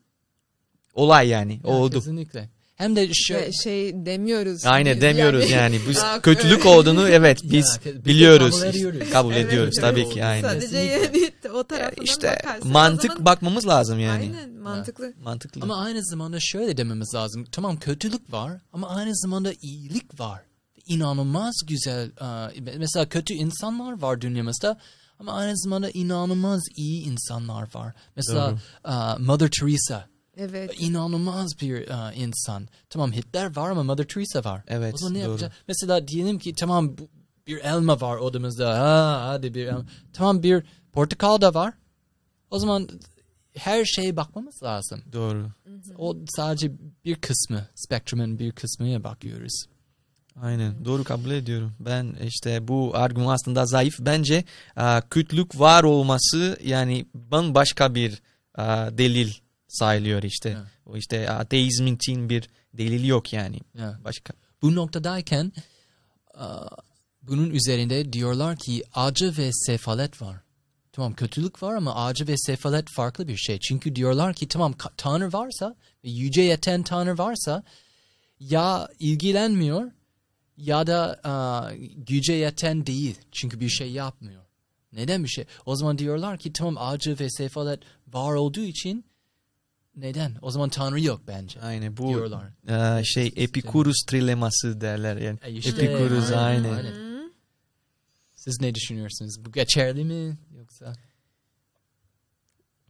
olay 0.94 1.28
yani 1.28 1.60
ya, 1.64 1.70
oldu. 1.70 1.94
Kesinlikle. 1.94 2.48
Hem 2.80 2.96
de 2.96 3.14
şu... 3.14 3.34
şey 3.62 4.06
demiyoruz. 4.06 4.66
Aynen 4.66 5.00
demiyoruz 5.00 5.50
yani. 5.50 5.76
yani. 5.76 5.88
Biz 5.88 6.02
kötülük 6.22 6.66
olduğunu 6.66 7.08
evet 7.08 7.40
biz 7.44 7.78
ya, 7.84 8.04
biliyoruz. 8.04 8.60
Kabul 8.60 8.66
ediyoruz. 8.74 9.10
Kabul 9.10 9.32
evet, 9.32 9.46
ediyoruz 9.46 9.74
evet, 9.78 9.90
tabii 9.90 10.08
ki 10.08 10.24
aynen. 10.24 10.48
Sadece 10.48 10.78
yani 10.78 11.30
o 11.52 11.64
tarafından 11.64 12.04
işte 12.04 12.38
bakarsın. 12.44 12.72
mantık 12.72 13.12
zaman... 13.12 13.24
bakmamız 13.24 13.66
lazım 13.66 14.00
yani. 14.00 14.22
Aynen 14.22 14.50
mantıklı. 14.50 15.06
Ha, 15.06 15.12
mantıklı. 15.22 15.60
Ama 15.62 15.76
aynı 15.76 16.04
zamanda 16.04 16.38
şöyle 16.40 16.76
dememiz 16.76 17.14
lazım. 17.14 17.44
Tamam 17.52 17.76
kötülük 17.76 18.32
var 18.32 18.60
ama 18.72 18.88
aynı 18.88 19.16
zamanda 19.16 19.52
iyilik 19.62 20.20
var. 20.20 20.40
İnanılmaz 20.86 21.54
güzel. 21.66 22.10
Mesela 22.76 23.08
kötü 23.08 23.34
insanlar 23.34 24.02
var 24.02 24.20
dünyamızda. 24.20 24.78
Ama 25.18 25.32
aynı 25.32 25.58
zamanda 25.58 25.90
inanılmaz 25.90 26.62
iyi 26.76 27.04
insanlar 27.04 27.74
var. 27.74 27.94
Mesela 28.16 28.54
uh, 28.84 29.18
Mother 29.18 29.50
Teresa 29.50 30.10
Evet. 30.36 30.80
İnanılmaz 30.80 31.60
bir 31.60 31.88
uh, 31.88 32.18
insan. 32.18 32.68
Tamam 32.90 33.12
Hitler 33.12 33.56
var 33.56 33.70
ama 33.70 33.82
Mother 33.82 34.04
Teresa 34.04 34.44
var. 34.44 34.62
Evet. 34.68 34.94
O 34.94 34.96
zaman 34.96 35.14
ne 35.14 35.18
doğru. 35.18 35.28
yapacağız? 35.28 35.52
Mesela 35.68 36.08
diyelim 36.08 36.38
ki 36.38 36.54
tamam 36.54 36.96
bir 37.46 37.58
elma 37.58 38.00
var 38.00 38.16
odamızda. 38.16 38.78
Ha, 38.78 39.22
hadi 39.26 39.54
bir 39.54 39.66
elma. 39.66 39.86
Tamam 40.12 40.42
bir 40.42 40.64
portakal 40.92 41.40
da 41.40 41.54
var. 41.54 41.74
O 42.50 42.58
zaman 42.58 42.88
her 43.54 43.84
şeye 43.84 44.16
bakmamız 44.16 44.62
lazım. 44.62 45.02
Doğru. 45.12 45.46
O 45.98 46.16
sadece 46.36 46.72
bir 47.04 47.14
kısmı, 47.14 47.66
spektrumun 47.74 48.38
bir 48.38 48.52
kısmına 48.52 49.04
bakıyoruz. 49.04 49.64
Aynen 50.42 50.84
doğru 50.84 51.04
kabul 51.04 51.30
ediyorum. 51.30 51.72
Ben 51.80 52.16
işte 52.24 52.68
bu 52.68 52.90
argüman 52.94 53.34
aslında 53.34 53.66
zayıf. 53.66 53.94
Bence 54.00 54.44
uh, 54.76 55.00
kötülük 55.10 55.60
var 55.60 55.82
olması 55.84 56.58
yani 56.64 57.06
bambaşka 57.14 57.94
bir 57.94 58.22
uh, 58.58 58.98
delil 58.98 59.32
sayılıyor 59.78 60.22
işte. 60.22 60.48
Yeah. 60.48 60.66
O 60.86 60.96
işte 60.96 61.30
ateizmin 61.30 61.96
için 61.96 62.28
bir 62.28 62.48
delil 62.74 63.04
yok 63.04 63.32
yani. 63.32 63.60
Yeah. 63.74 64.04
Başka. 64.04 64.32
Bu 64.62 64.74
noktadayken 64.74 65.52
bunun 67.22 67.50
üzerinde 67.50 68.12
diyorlar 68.12 68.56
ki 68.56 68.82
acı 68.94 69.36
ve 69.38 69.52
sefalet 69.52 70.22
var. 70.22 70.36
Tamam 70.92 71.14
kötülük 71.14 71.62
var 71.62 71.74
ama 71.74 72.04
acı 72.04 72.28
ve 72.28 72.36
sefalet 72.36 72.90
farklı 72.90 73.28
bir 73.28 73.36
şey. 73.36 73.58
Çünkü 73.58 73.96
diyorlar 73.96 74.34
ki 74.34 74.48
tamam 74.48 74.74
Tanrı 74.96 75.32
varsa 75.32 75.76
ve 76.04 76.10
yüce 76.10 76.42
yeten 76.42 76.82
Tanrı 76.82 77.18
varsa 77.18 77.62
ya 78.40 78.88
ilgilenmiyor 78.98 79.90
ya 80.56 80.86
da 80.86 81.20
uh, 81.24 81.76
güce 81.96 82.32
yeten 82.32 82.86
değil. 82.86 83.18
Çünkü 83.32 83.60
bir 83.60 83.68
şey 83.68 83.92
yapmıyor. 83.92 84.42
Neden 84.92 85.24
bir 85.24 85.28
şey? 85.28 85.44
O 85.66 85.76
zaman 85.76 85.98
diyorlar 85.98 86.38
ki 86.38 86.52
tamam 86.52 86.76
acı 86.78 87.18
ve 87.18 87.30
sefalet 87.30 87.80
var 88.08 88.34
olduğu 88.34 88.60
için 88.60 89.04
neden? 89.96 90.36
O 90.42 90.50
zaman 90.50 90.68
Tanrı 90.68 91.00
yok 91.00 91.20
bence. 91.26 91.60
Aynen 91.60 91.96
bu 91.96 92.08
diyorlar. 92.08 92.44
E, 93.00 93.04
şey 93.04 93.32
Epikurus 93.36 93.96
trileması 94.06 94.80
derler 94.80 95.16
yani. 95.16 95.38
E 95.42 95.52
işte, 95.52 95.84
Epikurus 95.84 96.32
aynen. 96.32 96.64
aynen. 96.64 96.76
aynen. 96.76 97.32
Siz 98.36 98.60
ne 98.60 98.74
düşünüyorsunuz? 98.74 99.44
Bu 99.44 99.52
geçerli 99.52 100.04
mi 100.04 100.38
yoksa? 100.58 100.92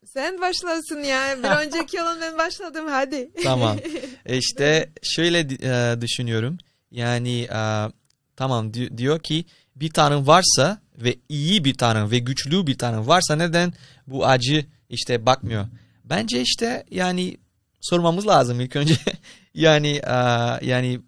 Sen 0.05 0.41
başlasın 0.41 1.03
ya. 1.03 1.39
Bir 1.39 1.67
önceki 1.67 1.97
yılın 1.97 2.21
ben 2.21 2.39
başladım 2.39 2.87
hadi. 2.89 3.31
Tamam. 3.43 3.79
E 4.27 4.37
işte 4.39 4.91
şöyle 5.03 5.39
e, 5.39 6.01
düşünüyorum. 6.01 6.59
Yani 6.91 7.41
e, 7.41 7.89
tamam 8.37 8.75
diyor 8.75 9.21
ki 9.21 9.45
bir 9.77 9.91
tanrı 9.91 10.27
varsa 10.27 10.81
ve 10.97 11.17
iyi 11.29 11.65
bir 11.65 11.75
tanrı 11.75 12.11
ve 12.11 12.19
güçlü 12.19 12.67
bir 12.67 12.79
tanrı 12.79 13.07
varsa 13.07 13.37
neden 13.37 13.73
bu 14.07 14.27
acı 14.27 14.67
işte 14.89 15.27
bakmıyor? 15.27 15.67
Bence 16.11 16.41
işte 16.41 16.85
yani 16.91 17.37
sormamız 17.81 18.27
lazım 18.27 18.61
ilk 18.61 18.77
önce. 18.77 18.95
yani 19.55 20.01
uh, 20.05 20.63
yani 20.63 21.01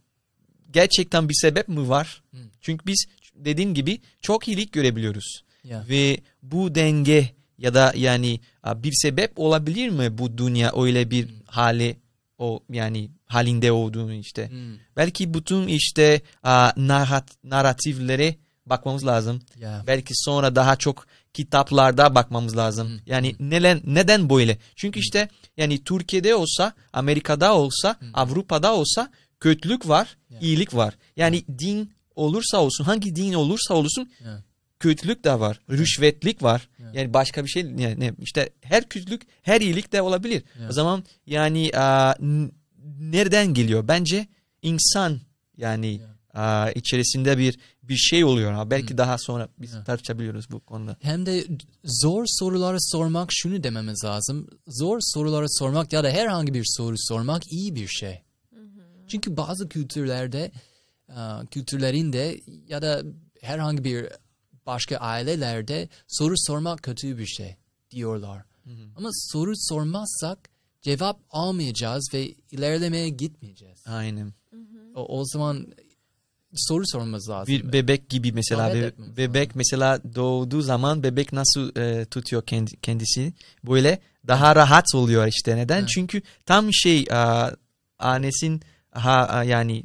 gerçekten 0.70 1.28
bir 1.28 1.34
sebep 1.34 1.68
mi 1.68 1.88
var? 1.88 2.22
Hmm. 2.30 2.40
Çünkü 2.60 2.86
biz 2.86 3.06
dediğin 3.34 3.74
gibi 3.74 4.00
çok 4.20 4.48
iyilik 4.48 4.72
görebiliyoruz. 4.72 5.42
Yeah. 5.64 5.88
Ve 5.88 6.20
bu 6.42 6.74
denge 6.74 7.30
ya 7.58 7.74
da 7.74 7.92
yani 7.96 8.40
uh, 8.66 8.82
bir 8.82 8.92
sebep 8.92 9.32
olabilir 9.38 9.88
mi 9.88 10.18
bu 10.18 10.38
dünya 10.38 10.72
öyle 10.76 11.10
bir 11.10 11.28
hmm. 11.28 11.34
hali 11.46 11.96
o 12.38 12.60
yani 12.70 13.10
halinde 13.26 13.72
olduğunu 13.72 14.12
işte. 14.12 14.50
Hmm. 14.50 14.76
Belki 14.96 15.34
bütün 15.34 15.66
işte 15.66 16.20
uh, 16.44 16.76
narrat 16.76 17.24
narratiflere 17.44 18.36
bakmamız 18.66 19.06
lazım. 19.06 19.42
Yeah. 19.60 19.86
Belki 19.86 20.14
sonra 20.16 20.56
daha 20.56 20.76
çok 20.76 21.06
kitaplarda 21.34 22.14
bakmamız 22.14 22.56
lazım. 22.56 23.00
Yani 23.06 23.36
neden 23.40 23.80
neden 23.84 24.30
böyle? 24.30 24.58
Çünkü 24.76 25.00
işte 25.00 25.28
yani 25.56 25.84
Türkiye'de 25.84 26.34
olsa, 26.34 26.72
Amerika'da 26.92 27.54
olsa, 27.54 27.96
Avrupa'da 28.14 28.74
olsa 28.74 29.10
kötülük 29.40 29.88
var, 29.88 30.16
iyilik 30.40 30.74
var. 30.74 30.94
Yani 31.16 31.44
din 31.58 31.92
olursa 32.14 32.58
olsun, 32.58 32.84
hangi 32.84 33.16
din 33.16 33.32
olursa 33.32 33.74
olsun 33.74 34.10
kötülük 34.80 35.24
de 35.24 35.40
var, 35.40 35.60
rüşvetlik 35.70 36.42
var. 36.42 36.68
Yani 36.92 37.14
başka 37.14 37.44
bir 37.44 37.48
şey 37.48 37.62
yani 37.62 38.12
işte 38.18 38.50
her 38.60 38.88
kötülük, 38.88 39.22
her 39.42 39.60
iyilik 39.60 39.92
de 39.92 40.02
olabilir. 40.02 40.42
O 40.68 40.72
zaman 40.72 41.04
yani 41.26 41.70
a, 41.76 42.14
nereden 42.98 43.54
geliyor? 43.54 43.88
Bence 43.88 44.26
insan 44.62 45.20
yani 45.56 46.00
a, 46.32 46.70
içerisinde 46.70 47.38
bir 47.38 47.58
bir 47.82 47.96
şey 47.96 48.24
oluyor. 48.24 48.52
Ha. 48.52 48.70
Belki 48.70 48.90
hmm. 48.90 48.98
daha 48.98 49.18
sonra 49.18 49.48
biz 49.58 49.72
yeah. 49.72 49.84
tartışabiliyoruz 49.84 50.50
bu 50.50 50.60
konuda. 50.60 50.96
Hem 51.00 51.26
de 51.26 51.46
zor 51.84 52.24
soruları 52.26 52.76
sormak 52.80 53.28
şunu 53.32 53.62
dememiz 53.62 54.04
lazım. 54.04 54.48
Zor 54.66 54.98
soruları 55.00 55.46
sormak 55.48 55.92
ya 55.92 56.04
da 56.04 56.10
herhangi 56.10 56.54
bir 56.54 56.64
soru 56.66 56.94
sormak 56.98 57.52
iyi 57.52 57.74
bir 57.74 57.88
şey. 57.88 58.22
Çünkü 59.08 59.36
bazı 59.36 59.68
kültürlerde 59.68 60.50
kültürlerinde 61.50 62.40
ya 62.68 62.82
da 62.82 63.02
herhangi 63.40 63.84
bir 63.84 64.08
başka 64.66 64.96
ailelerde 64.96 65.88
soru 66.08 66.34
sormak 66.36 66.82
kötü 66.82 67.18
bir 67.18 67.26
şey 67.26 67.56
diyorlar. 67.90 68.42
Ama 68.96 69.08
soru 69.12 69.52
sormazsak 69.56 70.50
cevap 70.82 71.20
almayacağız 71.30 72.10
ve 72.14 72.34
ilerlemeye 72.50 73.08
gitmeyeceğiz. 73.08 73.82
Aynen. 73.86 74.32
O, 74.94 75.18
o 75.18 75.24
zaman 75.24 75.66
soru 76.54 76.86
sormamız 76.86 77.28
lazım. 77.28 77.54
Bir 77.54 77.72
bebek 77.72 78.08
gibi 78.08 78.32
mesela 78.32 78.74
be, 78.74 78.92
bebek 79.16 79.48
lazım. 79.48 79.52
mesela 79.54 80.00
doğduğu 80.14 80.62
zaman 80.62 81.02
bebek 81.02 81.32
nasıl 81.32 81.76
e, 81.76 82.04
tutuyor 82.04 82.42
kendi, 82.46 82.80
kendisi 82.80 83.32
böyle 83.64 83.98
daha 84.26 84.56
rahat 84.56 84.94
oluyor 84.94 85.26
işte 85.26 85.56
neden? 85.56 85.78
Evet. 85.78 85.88
Çünkü 85.88 86.22
tam 86.46 86.72
şey 86.72 87.04
a, 87.10 87.50
annesin 87.98 88.62
ha 88.90 89.26
a, 89.30 89.44
yani 89.44 89.84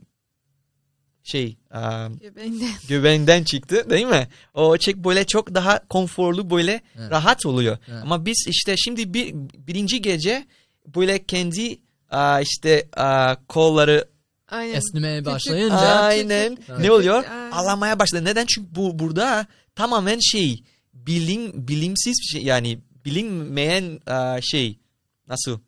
şey 1.24 1.58
a, 1.72 2.08
göbeğinden. 2.22 2.72
göbeğinden 2.90 3.44
çıktı 3.44 3.90
değil 3.90 4.06
mi? 4.06 4.28
O 4.54 4.78
çek 4.78 4.96
böyle 4.96 5.26
çok 5.26 5.56
daha 5.56 5.88
konforlu 5.88 6.50
böyle 6.50 6.82
evet. 6.96 7.12
rahat 7.12 7.46
oluyor. 7.46 7.78
Evet. 7.88 8.04
Ama 8.04 8.26
biz 8.26 8.46
işte 8.48 8.78
şimdi 8.78 9.14
bir 9.14 9.34
birinci 9.58 10.02
gece 10.02 10.48
böyle 10.96 11.24
kendi 11.24 11.80
a, 12.10 12.42
işte 12.42 12.88
a, 12.96 13.36
kolları 13.48 14.08
Aynen. 14.48 14.74
esnemeye 14.74 15.26
başlayınca 15.26 15.76
aynen 15.78 16.58
ne 16.80 16.92
oluyor? 16.92 17.24
Aynen. 17.24 17.52
Ağlamaya 17.52 18.00
başladı. 18.00 18.26
Neden? 18.26 18.46
Çünkü 18.46 18.76
bu 18.76 19.00
burada 19.00 19.48
tamamen 19.76 20.20
şey 20.20 20.64
bilim 20.94 21.68
bilimsiz 21.68 22.18
bir 22.22 22.28
şey 22.28 22.44
yani 22.44 22.80
bilinmeyen 23.06 24.00
uh, 24.10 24.42
şey 24.42 24.80
nasıl 25.28 25.60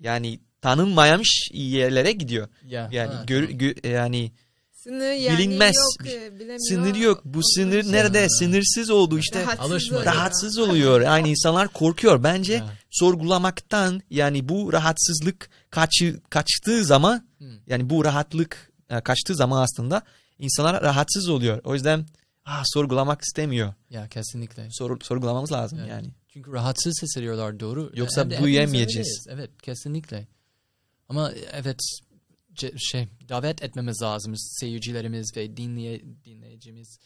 yani 0.00 0.40
tanınmayan 0.62 1.22
yerlere 1.52 2.12
gidiyor. 2.12 2.48
Ya, 2.64 2.88
yani 2.92 3.14
ha, 3.14 3.24
gör, 3.26 3.42
gö, 3.42 3.88
yani 3.88 4.32
Sınır 4.72 5.12
yani 5.12 5.38
bilinmez. 5.38 5.74
Yok, 5.76 6.58
sınır 6.58 6.94
yok. 6.94 7.20
Bu 7.24 7.40
sınır 7.42 7.92
nerede? 7.92 8.20
Ha. 8.20 8.26
Sınırsız 8.28 8.90
oldu 8.90 9.18
işte. 9.18 9.42
Rahatsız, 9.42 9.90
rahatsız 9.90 10.58
oluyor. 10.58 11.00
Yani 11.00 11.28
insanlar 11.28 11.68
korkuyor. 11.68 12.22
Bence 12.22 12.58
ha. 12.58 12.66
sorgulamaktan 12.90 14.02
yani 14.10 14.48
bu 14.48 14.72
rahatsızlık 14.72 15.50
kaçı, 15.70 16.20
kaçtığı 16.30 16.84
zaman 16.84 17.27
hmm. 17.38 17.58
yani 17.66 17.90
bu 17.90 18.04
rahatlık 18.04 18.72
e, 18.90 19.00
kaçtığı 19.00 19.34
zaman 19.34 19.62
aslında 19.62 20.02
insanlar 20.38 20.82
rahatsız 20.82 21.28
oluyor. 21.28 21.60
O 21.64 21.74
yüzden 21.74 22.06
ah, 22.44 22.62
sorgulamak 22.66 23.20
istemiyor. 23.22 23.74
Ya 23.90 24.08
kesinlikle. 24.08 24.68
Sor, 24.70 25.00
sorgulamamız 25.00 25.52
lazım 25.52 25.78
evet. 25.78 25.90
yani. 25.90 26.08
Çünkü 26.28 26.52
rahatsız 26.52 27.02
hissediyorlar 27.02 27.60
doğru. 27.60 27.92
Yoksa 27.94 28.30
büyüyemeyeceğiz. 28.30 29.26
Evet 29.30 29.50
kesinlikle. 29.62 30.26
Ama 31.08 31.32
evet 31.52 31.80
şey 32.76 33.08
davet 33.28 33.62
etmemiz 33.62 34.02
lazım 34.02 34.34
seyircilerimiz 34.36 35.36
ve 35.36 35.56
dinleye, 35.56 36.02
dinleyicimiz. 36.24 36.98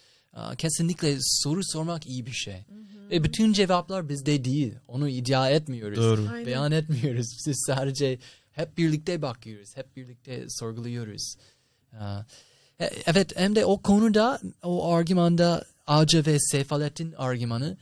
Kesinlikle 0.59 1.17
soru 1.21 1.61
sormak 1.65 2.07
iyi 2.07 2.27
bir 2.27 2.33
şey. 2.33 2.55
Hı 2.55 2.59
hı. 2.59 3.11
Ve 3.11 3.25
bütün 3.25 3.53
cevaplar 3.53 4.09
bizde 4.09 4.45
değil. 4.45 4.75
Onu 4.89 5.09
iddia 5.09 5.51
etmiyoruz. 5.51 5.99
Doğru. 5.99 6.47
Beyan 6.47 6.73
etmiyoruz. 6.73 7.27
Biz 7.47 7.65
sadece 7.67 8.19
hep 8.53 8.79
birlikte 8.79 9.23
bakıyoruz. 9.23 9.77
Hep 9.77 9.97
birlikte 9.97 10.45
sorguluyoruz. 10.49 11.35
E, 12.81 12.91
evet 13.07 13.37
hem 13.37 13.57
de 13.57 13.65
o 13.65 13.83
konuda 13.83 14.41
o 14.63 14.93
argümanda 14.93 15.65
Ağca 15.87 16.27
ve 16.27 16.41
Sefalettin 16.41 17.13
argümanı 17.13 17.77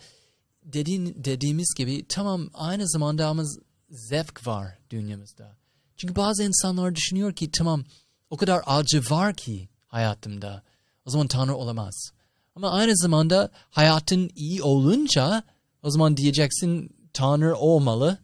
dediğin, 0.64 1.24
dediğimiz 1.24 1.74
gibi 1.76 2.04
tamam 2.08 2.50
aynı 2.54 2.88
zamanda 2.88 3.26
ama 3.26 3.44
zevk 3.90 4.46
var 4.46 4.78
dünyamızda. 4.90 5.56
Çünkü 5.96 6.16
bazı 6.16 6.44
insanlar 6.44 6.94
düşünüyor 6.94 7.32
ki 7.32 7.50
tamam 7.50 7.84
o 8.30 8.36
kadar 8.36 8.62
acı 8.66 9.02
var 9.10 9.34
ki 9.34 9.68
hayatımda. 9.86 10.62
O 11.06 11.10
zaman 11.10 11.26
Tanrı 11.26 11.54
olamaz. 11.54 12.12
Ama 12.56 12.70
aynı 12.70 12.96
zamanda 12.96 13.50
hayatın 13.70 14.30
iyi 14.34 14.62
olunca 14.62 15.42
o 15.82 15.90
zaman 15.90 16.16
diyeceksin 16.16 16.96
Tanrı 17.12 17.56
olmalı. 17.56 18.18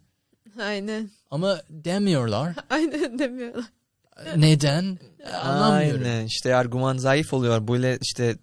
Aynen. 0.61 1.11
Ama 1.31 1.62
demiyorlar. 1.71 2.55
Aynen 2.71 3.19
demiyorlar. 3.19 3.65
Neden? 4.37 4.99
Anlamıyorum. 5.43 6.05
Aynen 6.05 6.27
işte 6.27 6.55
argüman 6.55 6.97
zayıf 6.97 7.33
oluyor. 7.33 7.69
Böyle 7.69 7.99
işte 8.03 8.37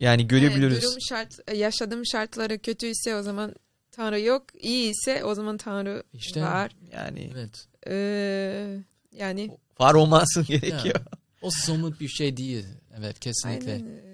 yani 0.00 0.28
görebiliyoruz. 0.28 0.76
Evet, 0.76 0.84
durum 0.84 1.00
şart, 1.08 1.56
yaşadığım 1.56 2.06
şartları 2.06 2.58
kötüyse 2.58 3.16
o 3.16 3.22
zaman 3.22 3.54
Tanrı 3.90 4.20
yok. 4.20 4.42
İyi 4.60 4.90
ise 4.90 5.24
o 5.24 5.34
zaman 5.34 5.56
Tanrı 5.56 6.02
işte, 6.12 6.42
var. 6.42 6.72
Yani 6.92 7.30
evet. 7.34 7.66
Ee, 7.86 8.78
yani 9.12 9.50
var 9.80 9.94
olması 9.94 10.42
gerekiyor. 10.46 10.84
Yani, 10.84 11.06
o 11.42 11.50
somut 11.50 12.00
bir 12.00 12.08
şey 12.08 12.36
değil. 12.36 12.66
Evet 12.98 13.20
kesinlikle. 13.20 13.72
Aynen. 13.72 14.12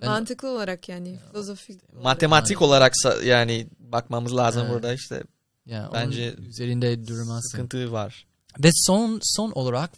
Ben, 0.00 0.08
Mantıklı 0.08 0.48
olarak 0.48 0.88
yani 0.88 1.08
ya, 1.08 1.18
filozofik. 1.30 1.92
Matematik 2.02 2.62
olarak 2.62 2.92
yani 3.24 3.66
bakmamız 3.78 4.36
lazım 4.36 4.62
evet. 4.62 4.72
burada 4.72 4.94
işte. 4.94 5.22
Yani 5.66 5.92
bence 5.92 6.34
üzerinde 6.34 7.06
durmaz. 7.06 7.48
Sıkıntı 7.50 7.92
var. 7.92 8.26
Ve 8.64 8.70
son 8.72 9.20
son 9.22 9.50
olarak 9.50 9.90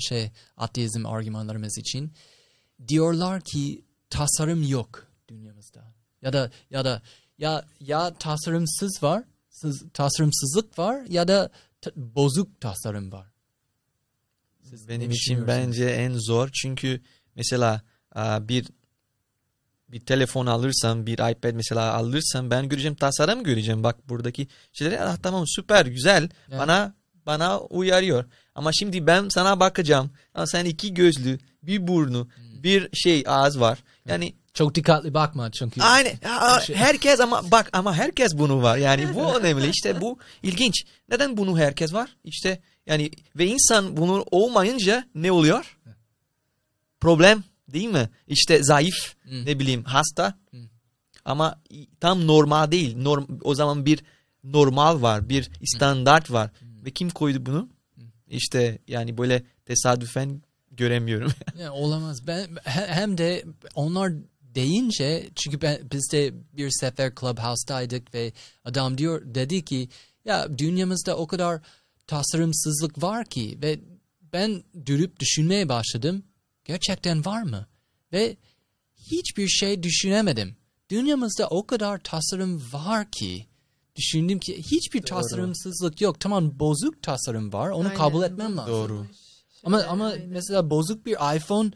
şey 0.00 0.30
ateizm 0.56 1.06
argümanlarımız 1.06 1.78
için 1.78 2.12
diyorlar 2.88 3.40
ki 3.40 3.84
tasarım 4.10 4.68
yok 4.68 5.06
dünyamızda. 5.28 5.94
Ya 6.22 6.32
da 6.32 6.50
ya 6.70 6.84
da 6.84 7.02
ya 7.38 7.64
ya 7.80 8.14
tasarımsız 8.14 9.02
var, 9.02 9.24
tasarımsızlık 9.94 10.78
var 10.78 11.04
ya 11.08 11.28
da 11.28 11.50
bozuk 11.96 12.60
tasarım 12.60 13.12
var. 13.12 13.26
Siz 14.62 14.88
Benim 14.88 15.10
için 15.10 15.46
bence 15.46 15.84
en 15.84 16.18
zor 16.18 16.50
çünkü 16.62 17.00
mesela 17.34 17.82
bir 18.40 18.66
bir 19.92 20.00
telefon 20.00 20.46
alırsam, 20.46 21.06
bir 21.06 21.30
iPad 21.30 21.52
mesela 21.54 21.94
alırsam 21.94 22.50
ben 22.50 22.68
göreceğim 22.68 22.94
tasarım 22.94 23.44
göreceğim. 23.44 23.82
Bak 23.84 24.08
buradaki 24.08 24.48
şeyleri 24.72 25.00
ah, 25.00 25.16
tamam 25.22 25.44
süper 25.46 25.86
güzel 25.86 26.28
yani. 26.48 26.60
bana 26.60 26.94
bana 27.26 27.60
uyarıyor. 27.60 28.24
Ama 28.54 28.72
şimdi 28.72 29.06
ben 29.06 29.28
sana 29.28 29.60
bakacağım. 29.60 30.10
Ha, 30.34 30.46
sen 30.46 30.64
iki 30.64 30.94
gözlü, 30.94 31.38
bir 31.62 31.86
burnu, 31.86 32.28
hmm. 32.34 32.62
bir 32.62 32.88
şey 32.92 33.24
ağız 33.26 33.60
var. 33.60 33.78
Yani 34.08 34.34
çok 34.54 34.74
dikkatli 34.74 35.14
bakma 35.14 35.50
çünkü. 35.50 35.82
Aynen. 35.82 36.14
Herkes 36.74 37.20
ama 37.20 37.50
bak 37.50 37.70
ama 37.72 37.94
herkes 37.94 38.38
bunu 38.38 38.62
var. 38.62 38.76
Yani 38.76 39.14
bu 39.14 39.34
önemli. 39.38 39.68
İşte 39.68 40.00
bu 40.00 40.18
ilginç. 40.42 40.84
Neden 41.08 41.36
bunu 41.36 41.58
herkes 41.58 41.92
var? 41.92 42.16
İşte 42.24 42.60
yani 42.86 43.10
ve 43.36 43.46
insan 43.46 43.96
bunu 43.96 44.24
olmayınca 44.30 45.04
ne 45.14 45.32
oluyor? 45.32 45.78
Problem 47.00 47.44
değil 47.72 47.88
mi? 47.88 48.10
İşte 48.28 48.62
zayıf, 48.62 49.14
hmm. 49.22 49.46
ne 49.46 49.58
bileyim 49.58 49.84
hasta. 49.84 50.38
Hmm. 50.50 50.60
Ama 51.24 51.60
tam 52.00 52.26
normal 52.26 52.70
değil. 52.70 52.96
Norm, 52.96 53.26
o 53.42 53.54
zaman 53.54 53.86
bir 53.86 54.02
normal 54.44 55.02
var, 55.02 55.28
bir 55.28 55.50
standart 55.64 56.30
var. 56.30 56.50
Hmm. 56.58 56.84
Ve 56.84 56.90
kim 56.90 57.10
koydu 57.10 57.46
bunu? 57.46 57.68
Hmm. 57.94 58.04
İşte 58.30 58.78
yani 58.88 59.18
böyle 59.18 59.42
tesadüfen 59.66 60.42
göremiyorum. 60.70 61.32
yani 61.58 61.70
olamaz. 61.70 62.26
Ben 62.26 62.48
hem 62.64 63.18
de 63.18 63.44
onlar 63.74 64.12
deyince 64.54 65.30
çünkü 65.34 65.60
ben, 65.60 65.78
biz 65.92 66.08
de 66.12 66.34
bir 66.52 66.70
sefer 66.70 67.12
Clubhouse'daydık 67.20 68.14
ve 68.14 68.32
adam 68.64 68.98
diyor 68.98 69.22
dedi 69.24 69.64
ki 69.64 69.88
ya 70.24 70.58
dünyamızda 70.58 71.16
o 71.16 71.26
kadar 71.26 71.60
tasarımsızlık 72.06 73.02
var 73.02 73.24
ki 73.24 73.58
ve 73.62 73.80
ben 74.32 74.62
durup 74.86 75.20
düşünmeye 75.20 75.68
başladım. 75.68 76.22
Gerçekten 76.64 77.24
var 77.24 77.42
mı? 77.42 77.66
Ve 78.12 78.36
hiçbir 78.96 79.48
şey 79.48 79.82
düşünemedim. 79.82 80.56
Dünyamızda 80.90 81.48
o 81.48 81.66
kadar 81.66 81.98
tasarım 81.98 82.62
var 82.72 83.10
ki 83.10 83.46
düşündüm 83.96 84.38
ki 84.38 84.58
hiçbir 84.58 85.00
Doğru. 85.02 85.08
tasarımsızlık 85.08 86.00
yok. 86.00 86.20
Tamam 86.20 86.58
bozuk 86.58 87.02
tasarım 87.02 87.52
var. 87.52 87.68
Onu 87.68 87.84
Aynen. 87.84 87.98
kabul 87.98 88.22
etmem 88.22 88.56
lazım. 88.56 88.74
Doğru. 88.74 89.06
Ama 89.64 89.82
ama 89.82 90.06
Aynen. 90.06 90.28
mesela 90.28 90.70
bozuk 90.70 91.06
bir 91.06 91.36
iPhone 91.36 91.70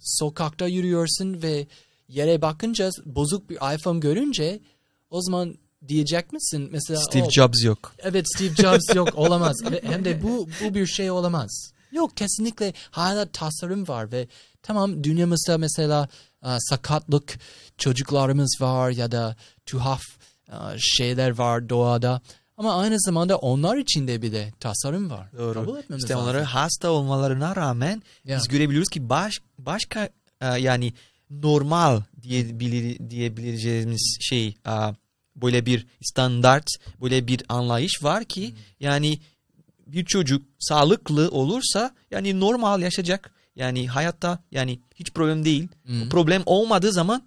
sokakta 0.00 0.66
yürüyorsun 0.66 1.42
ve 1.42 1.66
yere 2.08 2.42
bakınca 2.42 2.90
bozuk 3.04 3.50
bir 3.50 3.74
iPhone 3.74 3.98
görünce 3.98 4.60
o 5.10 5.22
zaman 5.22 5.58
diyecek 5.88 6.32
misin 6.32 6.68
mesela 6.72 7.00
Steve 7.00 7.24
oh, 7.24 7.30
Jobs 7.30 7.64
yok. 7.64 7.94
Evet 7.98 8.26
Steve 8.36 8.54
Jobs 8.54 8.94
yok 8.94 9.08
olamaz. 9.14 9.56
Hem 9.82 10.04
de 10.04 10.22
bu 10.22 10.48
bu 10.64 10.74
bir 10.74 10.86
şey 10.86 11.10
olamaz. 11.10 11.72
Yok 11.92 12.16
kesinlikle 12.16 12.72
hala 12.90 13.26
tasarım 13.26 13.88
var 13.88 14.12
ve 14.12 14.28
tamam 14.62 15.04
dünyamızda 15.04 15.58
mesela 15.58 16.08
sakatlık 16.58 17.38
çocuklarımız 17.78 18.56
var 18.60 18.90
ya 18.90 19.12
da 19.12 19.36
tuhaf 19.66 20.02
uh, 20.48 20.54
şeyler 20.78 21.30
var 21.38 21.68
doğada. 21.68 22.20
Ama 22.56 22.76
aynı 22.80 23.00
zamanda 23.00 23.36
onlar 23.38 23.76
içinde 23.76 24.22
bir 24.22 24.32
de 24.32 24.52
tasarım 24.60 25.10
var. 25.10 25.26
Doğru. 25.38 25.54
Kabul 25.54 25.78
etmemiz 25.78 26.04
işte 26.04 26.14
lazım. 26.14 26.28
onları 26.28 26.42
hasta 26.42 26.90
olmalarına 26.90 27.56
rağmen 27.56 28.02
Ya. 28.24 28.36
biz 28.38 28.48
görebiliyoruz 28.48 28.88
ki 28.88 29.08
baş, 29.08 29.38
başka 29.58 30.08
yani 30.58 30.92
normal 31.30 32.00
diyebilir, 32.22 33.10
diyebileceğimiz 33.10 34.16
şey 34.20 34.54
böyle 35.36 35.66
bir 35.66 35.86
standart, 36.02 36.66
böyle 37.00 37.26
bir 37.26 37.42
anlayış 37.48 38.02
var 38.02 38.24
ki 38.24 38.54
yani 38.80 39.18
bir 39.88 40.04
çocuk 40.04 40.42
sağlıklı 40.58 41.30
olursa 41.30 41.94
yani 42.10 42.40
normal 42.40 42.82
yaşayacak. 42.82 43.30
Yani 43.56 43.88
hayatta 43.88 44.38
yani 44.50 44.80
hiç 44.94 45.12
problem 45.12 45.44
değil. 45.44 45.68
Hı. 45.86 46.08
Problem 46.10 46.42
olmadığı 46.46 46.92
zaman 46.92 47.22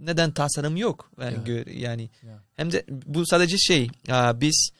neden 0.00 0.30
tasarım 0.30 0.76
yok? 0.76 1.10
Yani 1.20 1.34
Ya. 1.34 1.42
gö- 1.42 1.72
yani 1.72 2.10
Ya. 2.26 2.42
hem 2.54 2.72
de 2.72 2.84
bu 3.06 3.26
sadece 3.26 3.58
şey 3.58 3.82
e, 4.08 4.40
biz 4.40 4.70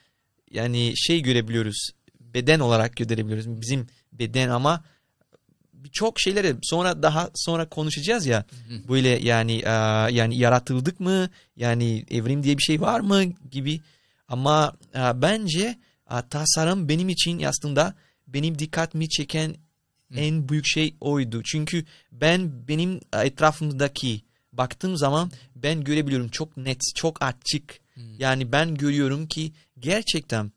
yani 0.50 0.92
şey 0.96 1.20
görebiliyoruz. 1.22 1.90
Beden 2.20 2.60
olarak 2.60 2.96
görebiliyoruz. 2.96 3.60
Bizim 3.60 3.86
beden 4.12 4.48
ama 4.48 4.84
birçok 5.72 6.20
şeyleri 6.20 6.54
sonra 6.62 7.02
daha 7.02 7.30
sonra 7.34 7.68
konuşacağız 7.68 8.26
ya. 8.26 8.44
Hı. 8.68 8.88
Böyle 8.88 9.08
yani 9.08 9.52
e, 9.52 9.70
yani 10.14 10.38
yaratıldık 10.38 11.00
mı? 11.00 11.30
Yani 11.56 12.04
evrim 12.10 12.42
diye 12.42 12.58
bir 12.58 12.62
şey 12.62 12.80
var 12.80 13.00
mı 13.00 13.24
gibi. 13.50 13.80
Ama 14.28 14.72
e, 14.94 15.22
bence 15.22 15.78
tasarım 16.30 16.88
benim 16.88 17.08
için 17.08 17.42
aslında 17.42 17.94
benim 18.26 18.58
dikkatimi 18.58 19.08
çeken 19.08 19.56
Hı. 20.12 20.18
en 20.18 20.48
büyük 20.48 20.66
şey 20.66 20.94
oydu. 21.00 21.42
Çünkü 21.42 21.84
ben 22.12 22.68
benim 22.68 23.00
etrafımdaki 23.12 24.22
baktığım 24.52 24.96
zaman 24.96 25.30
ben 25.56 25.84
görebiliyorum 25.84 26.28
çok 26.28 26.56
net, 26.56 26.80
çok 26.94 27.22
açık. 27.22 27.80
Hı. 27.94 28.00
Yani 28.18 28.52
ben 28.52 28.74
görüyorum 28.74 29.26
ki 29.26 29.52
gerçekten 29.78 30.52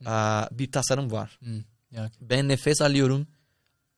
e, 0.00 0.14
bir 0.50 0.72
tasarım 0.72 1.10
var. 1.10 1.38
Hı. 1.44 1.64
Ya. 1.90 2.10
Ben 2.20 2.48
nefes 2.48 2.82
alıyorum. 2.82 3.26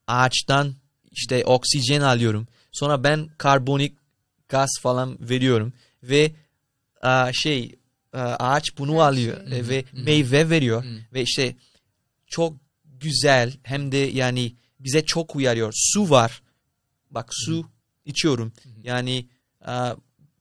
Ağaçtan 0.07 0.75
işte 1.11 1.45
oksijen 1.45 2.01
alıyorum. 2.01 2.47
Sonra 2.71 3.03
ben 3.03 3.29
karbonik 3.37 3.97
gaz 4.49 4.69
falan 4.81 5.29
veriyorum 5.29 5.73
ve 6.03 6.31
e, 7.03 7.33
şey 7.33 7.78
ağaç 8.17 8.77
bunu 8.77 8.93
Her 8.93 8.99
alıyor 8.99 9.47
e, 9.51 9.67
ve 9.67 9.83
hı. 9.91 10.03
meyve 10.03 10.49
veriyor 10.49 10.83
Hı. 10.83 10.97
ve 11.13 11.21
işte 11.21 11.55
çok 12.27 12.53
güzel 12.85 13.53
hem 13.63 13.91
de 13.91 13.97
yani 13.97 14.53
bize 14.79 15.05
çok 15.05 15.35
uyarıyor. 15.35 15.73
Su 15.75 16.09
var. 16.09 16.41
Bak 17.11 17.29
su 17.31 17.65
içiyorum. 18.05 18.53
Yani 18.83 19.25
e, 19.67 19.73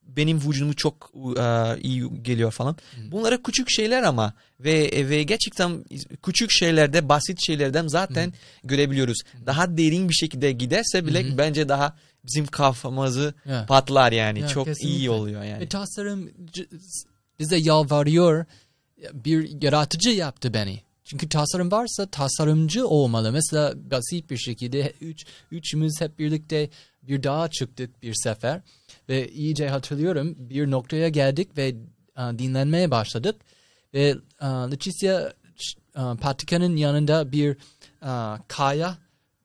benim 0.02 0.36
vücudumu 0.36 0.76
çok 0.76 1.12
e, 1.38 1.80
iyi 1.80 2.22
geliyor 2.22 2.50
falan. 2.50 2.72
Hı. 2.72 3.10
Bunlara 3.12 3.42
küçük 3.42 3.70
şeyler 3.70 4.02
ama 4.02 4.32
ve 4.60 5.08
ve 5.10 5.22
gerçekten 5.22 5.84
küçük 6.22 6.50
şeylerde 6.50 7.08
basit 7.08 7.46
şeylerden 7.46 7.86
zaten 7.86 8.32
görebiliyoruz. 8.64 9.18
Daha 9.46 9.76
derin 9.76 10.08
bir 10.08 10.14
şekilde 10.14 10.52
giderse 10.52 11.06
bile 11.06 11.32
hı. 11.32 11.38
bence 11.38 11.68
daha 11.68 11.96
bizim 12.24 12.46
kafamızı 12.46 13.34
Ya. 13.44 13.66
patlar 13.68 14.12
yani. 14.12 14.40
Ya, 14.40 14.48
çok 14.48 14.66
kesinlikle. 14.66 14.98
iyi 14.98 15.10
oluyor 15.10 15.42
yani. 15.44 15.60
Ve 15.60 15.68
tasarım 15.68 16.30
bize 17.38 17.56
yalvarıyor. 17.56 18.44
Bir 19.12 19.62
yaratıcı 19.62 20.10
yaptı 20.10 20.54
beni. 20.54 20.80
Çünkü 21.08 21.28
tasarım 21.28 21.70
varsa 21.70 22.06
tasarımcı 22.06 22.88
olmalı. 22.88 23.32
Mesela 23.32 23.90
basit 23.90 24.30
bir 24.30 24.36
şekilde 24.36 24.92
üç, 25.00 25.26
üçümüz 25.50 26.00
hep 26.00 26.18
birlikte 26.18 26.70
bir 27.02 27.22
dağa 27.22 27.48
çıktık 27.50 28.02
bir 28.02 28.14
sefer. 28.14 28.60
Ve 29.08 29.28
iyice 29.28 29.68
hatırlıyorum 29.68 30.34
bir 30.38 30.70
noktaya 30.70 31.08
geldik 31.08 31.56
ve 31.56 31.74
a, 32.16 32.38
dinlenmeye 32.38 32.90
başladık. 32.90 33.36
Ve 33.94 34.14
a, 34.40 34.70
Leticia 34.70 35.32
a, 35.94 36.16
patikanın 36.16 36.76
yanında 36.76 37.32
bir 37.32 37.56
a, 38.02 38.38
kaya 38.48 38.98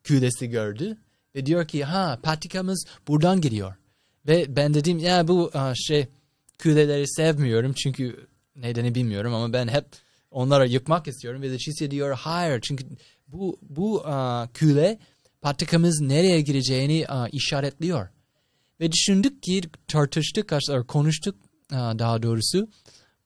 küresi 0.03 0.49
gördü. 0.49 0.97
Ve 1.35 1.45
diyor 1.45 1.67
ki 1.67 1.83
ha 1.83 2.19
patikamız 2.23 2.85
buradan 3.07 3.41
gidiyor. 3.41 3.75
Ve 4.27 4.55
ben 4.55 4.73
dedim 4.73 4.99
ya 4.99 5.27
bu 5.27 5.51
a, 5.53 5.73
şey 5.75 6.07
küleleri 6.63 7.07
sevmiyorum 7.07 7.73
çünkü 7.73 8.27
nedeni 8.55 8.95
bilmiyorum 8.95 9.33
ama 9.33 9.53
ben 9.53 9.67
hep 9.67 9.85
onlara 10.31 10.65
yıkmak 10.65 11.07
istiyorum 11.07 11.41
ve 11.41 11.51
Leticia 11.51 11.91
diyor 11.91 12.17
hayır 12.17 12.61
çünkü 12.61 12.85
bu 13.27 13.57
bu 13.61 14.07
a, 14.07 14.47
küle 14.53 14.99
patikamız 15.41 16.01
nereye 16.01 16.41
gireceğini 16.41 17.07
a, 17.07 17.27
işaretliyor. 17.27 18.07
Ve 18.79 18.91
düşündük 18.91 19.43
ki 19.43 19.61
tartıştık 19.87 20.53
konuştuk 20.87 21.35
daha 21.71 22.23
doğrusu. 22.23 22.67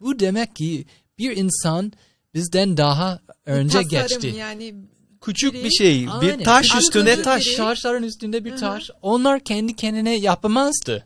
Bu 0.02 0.20
demek 0.20 0.56
ki 0.56 0.86
bir 1.18 1.38
insan 1.38 1.94
bizden 2.34 2.78
daha 2.78 3.20
önce 3.46 3.82
Tasarım 3.82 4.08
geçti. 4.08 4.34
yani 4.40 4.76
Küçük 5.22 5.54
biri- 5.54 5.64
bir 5.64 5.70
şey, 5.70 6.06
Aynen. 6.10 6.40
bir 6.40 6.46
taş 6.46 6.76
üstüne 6.76 7.14
biri- 7.14 7.22
taş. 7.22 7.44
Taşların 7.58 8.04
üstünde 8.04 8.46
bir 8.46 8.58
taş. 8.58 8.90
Onlar 9.02 9.40
kendi 9.44 9.76
kendine 9.76 10.18
yapamazdı. 10.20 11.06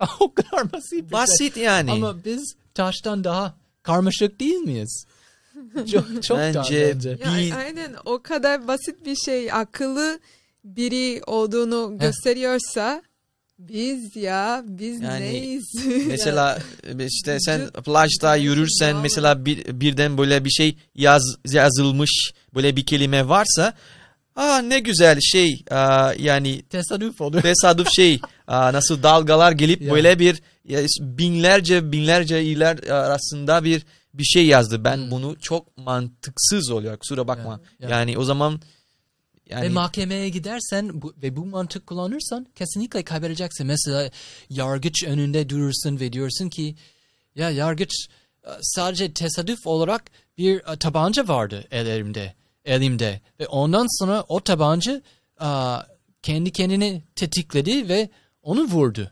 o 0.20 0.34
kadar 0.34 0.72
basit 0.72 0.90
şey. 0.90 1.10
Basit 1.12 1.56
yani. 1.56 1.90
Ama 1.92 2.24
biz 2.24 2.54
taştan 2.74 3.24
daha 3.24 3.54
karmaşık 3.82 4.40
değil 4.40 4.54
miyiz? 4.58 5.04
çok 5.92 6.22
çok 6.22 6.38
Bence 6.38 6.94
bence. 6.94 7.08
Ya, 7.10 7.16
Bir- 7.16 7.52
aynen 7.52 7.94
o 8.04 8.22
kadar 8.22 8.68
basit 8.68 9.06
bir 9.06 9.16
şey 9.16 9.52
akıllı 9.52 10.20
biri 10.64 11.22
olduğunu 11.26 11.92
Heh. 11.94 12.00
gösteriyorsa 12.00 13.02
biz 13.58 14.16
ya 14.16 14.64
biz 14.66 15.00
Yani 15.00 15.20
neyiz? 15.24 15.64
Mesela 16.06 16.58
işte 16.98 17.40
sen 17.40 17.70
plajda 17.70 18.36
yürürsen 18.36 18.92
Bravo. 18.92 19.02
mesela 19.02 19.44
bir, 19.44 19.80
birden 19.80 20.18
böyle 20.18 20.44
bir 20.44 20.50
şey 20.50 20.76
yaz, 20.94 21.22
yazılmış 21.52 22.32
böyle 22.54 22.76
bir 22.76 22.86
kelime 22.86 23.28
varsa 23.28 23.74
aa 24.36 24.58
ne 24.58 24.78
güzel 24.78 25.18
şey 25.20 25.64
aa, 25.70 26.12
yani 26.18 26.62
Tesadüf 26.62 27.20
olur. 27.20 27.42
tesadüf 27.42 27.88
şey 27.96 28.20
nasıl 28.48 29.02
dalgalar 29.02 29.52
gelip 29.52 29.82
Ya. 29.82 29.90
böyle 29.92 30.18
bir 30.18 30.42
binlerce 31.00 31.92
binlerce 31.92 32.36
yıllar 32.36 32.78
arasında 32.88 33.64
bir 33.64 33.82
bir 34.14 34.24
şey 34.24 34.46
yazdı. 34.46 34.84
Ben 34.84 34.96
Hmm. 34.96 35.10
bunu 35.10 35.36
çok 35.40 35.78
mantıksız 35.78 36.70
oluyor 36.70 36.96
kusura 36.96 37.28
bakma. 37.28 37.60
Ya, 37.80 37.88
ya. 37.88 37.98
Yani 37.98 38.18
o 38.18 38.24
zaman 38.24 38.60
yani 39.50 39.64
Ve 39.64 39.68
mahkemeye 39.68 40.28
gidersen 40.28 41.02
bu, 41.02 41.14
ve 41.22 41.36
bu 41.36 41.46
mantık 41.46 41.86
kullanırsan 41.86 42.46
kesinlikle 42.54 43.02
kaybedeceksin. 43.04 43.66
Mesela 43.66 44.10
yargıç 44.50 45.04
önünde 45.04 45.48
durursun 45.48 46.00
ve 46.00 46.12
diyorsun 46.12 46.48
ki 46.48 46.74
ya 47.34 47.50
yargıç 47.50 47.90
e, 48.44 48.50
sadece 48.62 49.12
tesadüf 49.12 49.66
olarak 49.66 50.04
bir 50.38 50.72
e, 50.72 50.76
tabanca 50.76 51.28
vardı 51.28 51.64
elimde, 51.70 52.34
elimde 52.64 53.20
ve 53.40 53.46
ondan 53.46 53.86
sonra 53.98 54.24
o 54.28 54.40
tabanca 54.40 55.02
kendi 56.22 56.52
kendini 56.52 57.02
tetikledi 57.16 57.88
ve 57.88 58.08
onu 58.42 58.64
vurdu. 58.64 59.10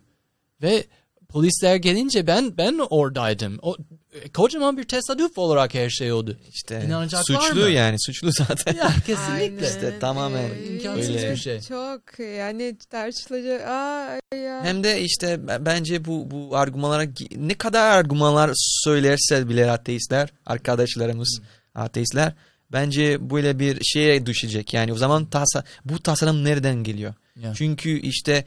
Ve 0.63 0.85
polisler 1.29 1.77
gelince 1.77 2.27
ben 2.27 2.57
ben 2.59 2.79
oradaydım. 2.91 3.59
O 3.63 3.77
e, 4.13 4.29
kocaman 4.33 4.77
bir 4.77 4.85
tesadüf 4.85 5.39
olarak 5.39 5.75
her 5.75 5.91
şey 5.91 6.13
oldu. 6.13 6.39
işte 6.53 6.83
İnanacak 6.87 7.21
var 7.21 7.41
suçlu 7.41 7.61
mı? 7.61 7.71
yani 7.71 7.97
suçlu 8.01 8.33
zaten. 8.33 8.75
Ya 8.77 8.93
kesinlikle. 9.07 9.67
İşte 9.67 9.99
tamamen 9.99 10.51
imkansız 10.71 11.09
öyle. 11.17 11.33
bir 11.33 11.37
şey. 11.37 11.61
Çok 11.61 12.19
yani 12.19 12.77
tartışılacak. 12.91 13.69
Aa, 13.69 14.19
ya. 14.37 14.65
Hem 14.65 14.85
de 14.85 15.01
işte 15.01 15.41
bence 15.61 16.05
bu 16.05 16.31
bu 16.31 16.57
argümanlara 16.57 17.07
ne 17.37 17.55
kadar 17.55 17.99
argümanlar 17.99 18.51
söylerse 18.85 19.49
bile 19.49 19.71
ateistler, 19.71 20.29
arkadaşlarımız 20.47 21.41
ateistler 21.75 22.33
bence 22.73 23.31
böyle 23.31 23.59
bir 23.59 23.79
şeye 23.85 24.27
düşecek. 24.27 24.75
Yani 24.75 24.93
o 24.93 24.97
zaman 24.97 25.27
tasa, 25.27 25.65
bu 25.85 26.03
tasarım 26.03 26.45
nereden 26.45 26.85
geliyor? 26.85 27.15
Ya. 27.37 27.53
Çünkü 27.55 28.01
işte 28.01 28.45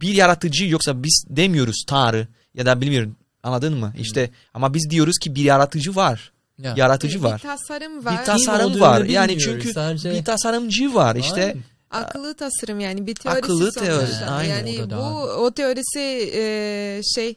bir 0.00 0.14
yaratıcı 0.14 0.64
yoksa 0.66 1.02
biz 1.02 1.24
demiyoruz 1.28 1.84
Tanrı 1.86 2.28
ya 2.54 2.66
da 2.66 2.80
bilmiyorum 2.80 3.16
anladın 3.42 3.76
mı? 3.78 3.92
İşte 3.98 4.30
ama 4.54 4.74
biz 4.74 4.90
diyoruz 4.90 5.18
ki 5.18 5.34
bir 5.34 5.42
yaratıcı 5.44 5.96
var. 5.96 6.32
Ya. 6.58 6.74
Yaratıcı 6.76 7.18
bir 7.18 7.24
var. 7.24 7.38
tasarım 7.38 8.04
var. 8.04 8.20
Bir 8.20 8.24
tasarım 8.26 8.80
var. 8.80 9.04
Yani 9.04 9.38
çünkü 9.38 9.72
sadece- 9.72 10.10
bir 10.12 10.24
tasarımcı 10.24 10.94
var 10.94 11.16
işte. 11.16 11.42
Aynen. 11.44 11.62
Akıllı 11.90 12.34
tasarım 12.34 12.80
yani 12.80 13.06
bir 13.06 13.14
teorisi 13.14 13.38
Akıllı 13.38 13.72
teori, 13.72 14.06
sonuçta. 14.06 14.26
aynen. 14.26 14.66
Yani 14.66 14.82
O 14.82 14.86
bu 14.86 14.90
daha- 14.90 15.26
o 15.36 15.50
teorisi 15.50 16.30
e, 16.34 17.00
şey 17.14 17.34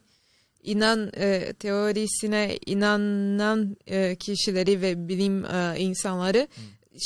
inan 0.63 1.11
e, 1.17 1.53
teorisine 1.53 2.57
inanan 2.65 3.77
e, 3.87 4.15
kişileri 4.15 4.81
ve 4.81 5.07
bilim 5.07 5.45
e, 5.45 5.75
insanları 5.77 6.47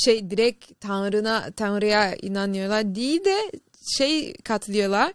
şey 0.04 0.30
direkt 0.30 0.80
tanrına 0.80 1.50
tanrıya 1.56 2.14
inanıyorlar 2.14 2.94
değil 2.94 3.24
de 3.24 3.36
şey 3.98 4.34
katlıyorlar 4.34 5.12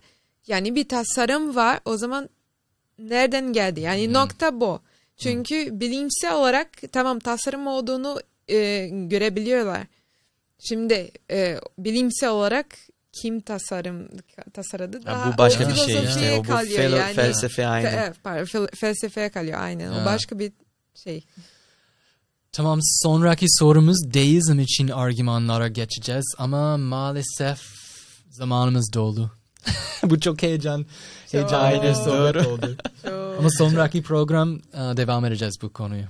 Yani 0.48 0.76
bir 0.76 0.88
tasarım 0.88 1.56
var 1.56 1.80
o 1.86 1.98
zaman 1.98 2.30
nereden 3.00 3.54
geldi? 3.54 3.80
Yani 3.80 4.06
hmm. 4.06 4.14
nokta 4.14 4.60
bu. 4.60 4.80
Çünkü 5.18 5.70
hmm. 5.70 5.80
bilimsel 5.80 6.34
olarak 6.34 6.70
tamam 6.92 7.20
tasarım 7.20 7.68
olduğunu 7.68 8.22
e, 8.48 8.88
görebiliyorlar. 8.88 9.88
Şimdi 10.60 11.12
e, 11.32 11.60
bilimsel 11.78 12.30
olarak 12.30 12.68
kim 13.14 13.42
tasarım 13.42 14.10
tasarladı 14.54 15.06
daha 15.06 15.20
yani 15.20 15.34
bu 15.34 15.38
başka 15.38 15.70
bir 15.70 15.76
şey 15.76 16.04
işte 16.04 16.40
o 16.40 16.44
bu 16.44 16.58
fel, 16.76 16.94
yani. 16.94 17.14
felsefe 17.14 17.68
aynı. 17.68 17.90
Fe, 17.90 18.14
pardon, 18.24 18.68
felsefeye 18.76 19.30
kalıyor 19.30 19.60
aynen. 19.62 19.92
O 19.92 20.06
başka 20.06 20.40
bir 20.40 20.52
şey. 20.96 21.26
Tamam 22.52 22.80
sonraki 22.82 23.46
sorumuz 23.50 24.14
deizm 24.14 24.60
için 24.60 24.88
argümanlara 24.88 25.68
geçeceğiz 25.68 26.36
ama 26.38 26.78
maalesef 26.78 27.60
zamanımız 28.30 28.94
doldu. 28.94 29.32
Bu 30.04 30.20
çok 30.20 30.44
heyecan 30.44 30.86
bir 31.34 31.94
sohbet 31.94 32.48
oldu. 32.48 32.78
Ama 33.40 33.50
sonraki 33.50 34.04
program 34.04 34.60
devam 34.74 35.26
edeceğiz 35.26 35.56
bu 35.62 35.74
konuyu. 35.74 36.04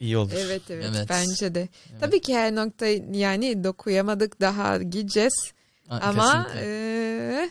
İyi 0.00 0.16
olur. 0.16 0.32
Evet, 0.36 0.62
evet 0.70 0.86
evet 0.88 1.06
bence 1.10 1.54
de. 1.54 1.60
Evet. 1.60 2.00
Tabii 2.00 2.20
ki 2.20 2.36
her 2.36 2.54
nokta 2.54 2.86
yani 3.12 3.64
dokuyamadık 3.64 4.40
daha 4.40 4.78
gideceğiz. 4.82 5.52
Aa, 5.88 5.98
Ama 5.98 6.48
e, 6.56 7.50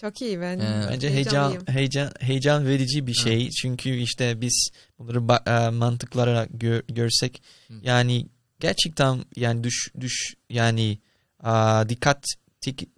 çok 0.00 0.22
iyi 0.22 0.40
ben. 0.40 0.58
Ee, 0.58 0.86
bence 0.90 1.10
heyecan 1.10 1.54
heyecan 1.66 2.10
heyecan 2.20 2.66
verici 2.66 3.06
bir 3.06 3.14
şey. 3.14 3.44
Ha. 3.44 3.50
Çünkü 3.60 3.90
işte 3.90 4.40
biz 4.40 4.70
bunları 4.98 5.40
e, 5.50 5.70
mantıklara 5.70 6.46
gö 6.50 6.82
görsek 6.88 7.42
Hı. 7.68 7.74
yani 7.82 8.26
gerçekten 8.60 9.24
yani 9.36 9.64
düş 9.64 9.92
düş 10.00 10.34
yani 10.50 10.98
a, 11.42 11.84
dikkat 11.88 12.24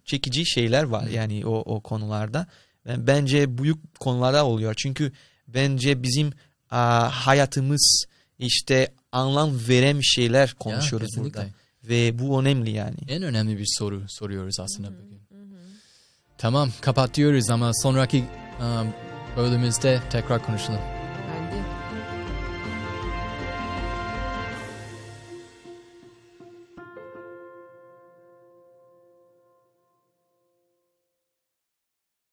çekici 0.04 0.50
şeyler 0.50 0.82
var 0.82 1.06
yani 1.06 1.46
o 1.46 1.52
o 1.52 1.80
konularda. 1.80 2.46
Bence 2.86 3.58
büyük 3.58 4.00
konularda 4.00 4.46
oluyor. 4.46 4.74
Çünkü 4.74 5.12
bence 5.48 6.02
bizim 6.02 6.32
a, 6.70 7.10
hayatımız 7.26 8.04
işte 8.38 8.92
anlam 9.12 9.68
veren 9.68 10.00
şeyler 10.02 10.54
konuşuyoruz 10.54 11.16
ya, 11.16 11.24
burada. 11.24 11.46
Ve 11.84 12.18
bu 12.18 12.40
önemli 12.40 12.70
yani. 12.70 12.96
En 13.08 13.22
önemli 13.22 13.58
bir 13.58 13.66
soru 13.66 14.02
soruyoruz 14.08 14.60
aslında 14.60 14.88
bugün. 14.88 15.20
Tamam 16.38 16.70
kapatıyoruz 16.80 17.50
ama 17.50 17.70
sonraki 17.74 18.24
um, 18.60 18.88
bölümümüzde 19.36 20.00
tekrar 20.10 20.46
konuşalım. 20.46 20.99